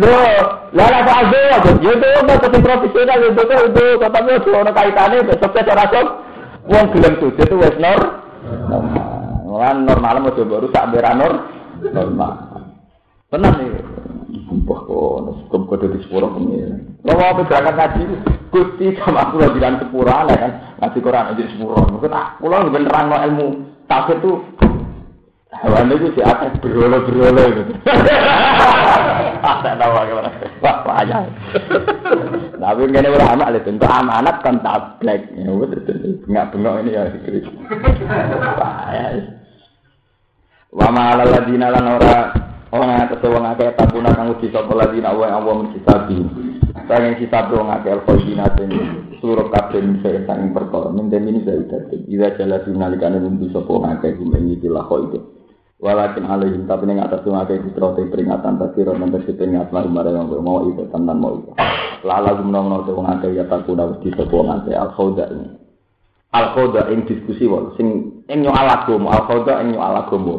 [0.00, 0.22] Ya,
[0.72, 0.90] ya
[2.70, 6.06] profesional itu itu itu katanya ono kaitannya besok ke cara sok.
[6.70, 8.00] Wong gelem tuh itu wes nor.
[9.50, 11.32] Normal, normal mau coba rusak beranor
[11.90, 12.32] normal.
[13.30, 13.89] Tenang nih.
[14.50, 16.82] Sumpah kok, hukum kode di sepuro pengiran.
[17.06, 18.02] Lo mau apa berangkat ngaji?
[18.50, 20.52] Gusti sama aku lagi bilang sepuro aneh kan.
[20.82, 21.78] Ngaji Quran aja sepuro.
[21.86, 23.48] Mungkin aku lo beneran no ilmu.
[23.86, 24.42] Tapi tuh
[25.50, 27.72] Hewan itu si atas berolo-berolo gitu.
[29.42, 30.30] Ada nama gimana?
[30.62, 31.26] Wah, payah.
[32.54, 35.26] Tapi ini ulama itu untuk amanat kan tablek.
[35.34, 37.54] Ya betul bengak-bengok ini ya dikritik.
[38.58, 39.10] Payah.
[40.74, 45.02] Wa ma ala ladina lan ora Orang yang tetap mengakai takuna kamu di sopo lagi
[45.02, 46.22] nak uang awam di sabi.
[46.86, 48.78] Saya yang kita tuh mengakai alkohina ini
[49.18, 50.94] suruh kapten saya saking perkol.
[50.94, 52.06] Minta ini saya tidak tahu.
[52.06, 55.18] Ida jelas dinalikan dan di sopo mengakai iki ini di itu.
[55.80, 59.90] Walakin alaihim tapi ning atas tuh mengakai di peringatan tapi roh nanti si peringatan lalu
[59.90, 61.50] mereka yang mau itu tanpa mau itu.
[62.06, 65.26] Lala gue menang nol tuh mengakai ya takuna di sopo al-qauda.
[65.26, 65.58] ini.
[66.30, 70.34] Alkohida ini diskusi wal sing enyo alagomo alkohida enyo alagomo.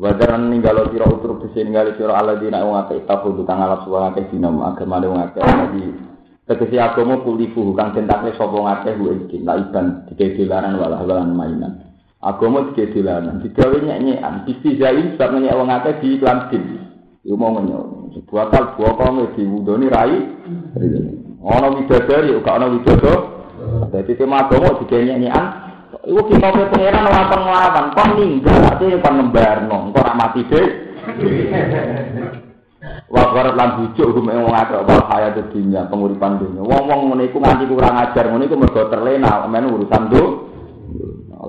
[0.00, 4.32] Wadaran ninggalo sira utur dise ninggali sira aladina wong akeh tafudu kang alap wong akeh
[4.32, 5.44] dinam agama wong akeh
[5.76, 5.92] di
[6.48, 11.84] tegese agama kulifu kang tentakne sapa akeh ku iki laiban dikedilaran walah walan mainan.
[12.24, 16.64] Agama tiga dilanan, digawe nyek-nyekan, istizai sebab nyek wong akeh di iklan din.
[17.20, 17.60] Iku mau
[18.16, 20.16] sebuah kal buah kong diwudoni rai.
[21.44, 23.20] Ono widadari, gak ono widadari.
[23.92, 25.69] Jadi tema agama tiga nyek-nyekan.
[25.90, 30.42] Iku kita ke pangeran ora kon nglawan, kon ninggal ate kon nembarno, engko ora mati
[30.46, 30.68] deh.
[33.10, 36.62] Wa qarat lan bujuk hukum wong akeh wal hayat dunya, penguripan dunya.
[36.62, 40.48] Wong-wong ngene iku nganti kurang ajar, ngene iku mergo terlena men urusan dunya.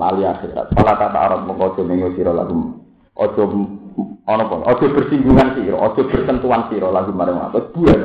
[0.01, 0.73] lali akhirat.
[0.73, 2.81] Salah kata Arab mengko aja mengo sira lagu.
[3.13, 3.43] Aja
[4.25, 4.55] ana apa?
[4.65, 7.69] Aja bersinggungan sira, aja bersentuhan sira lagu marang apa.
[7.69, 8.01] Buan.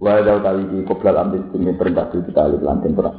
[0.00, 3.14] Wa kali iki qoblal ambil demi perintah kita lantin perang.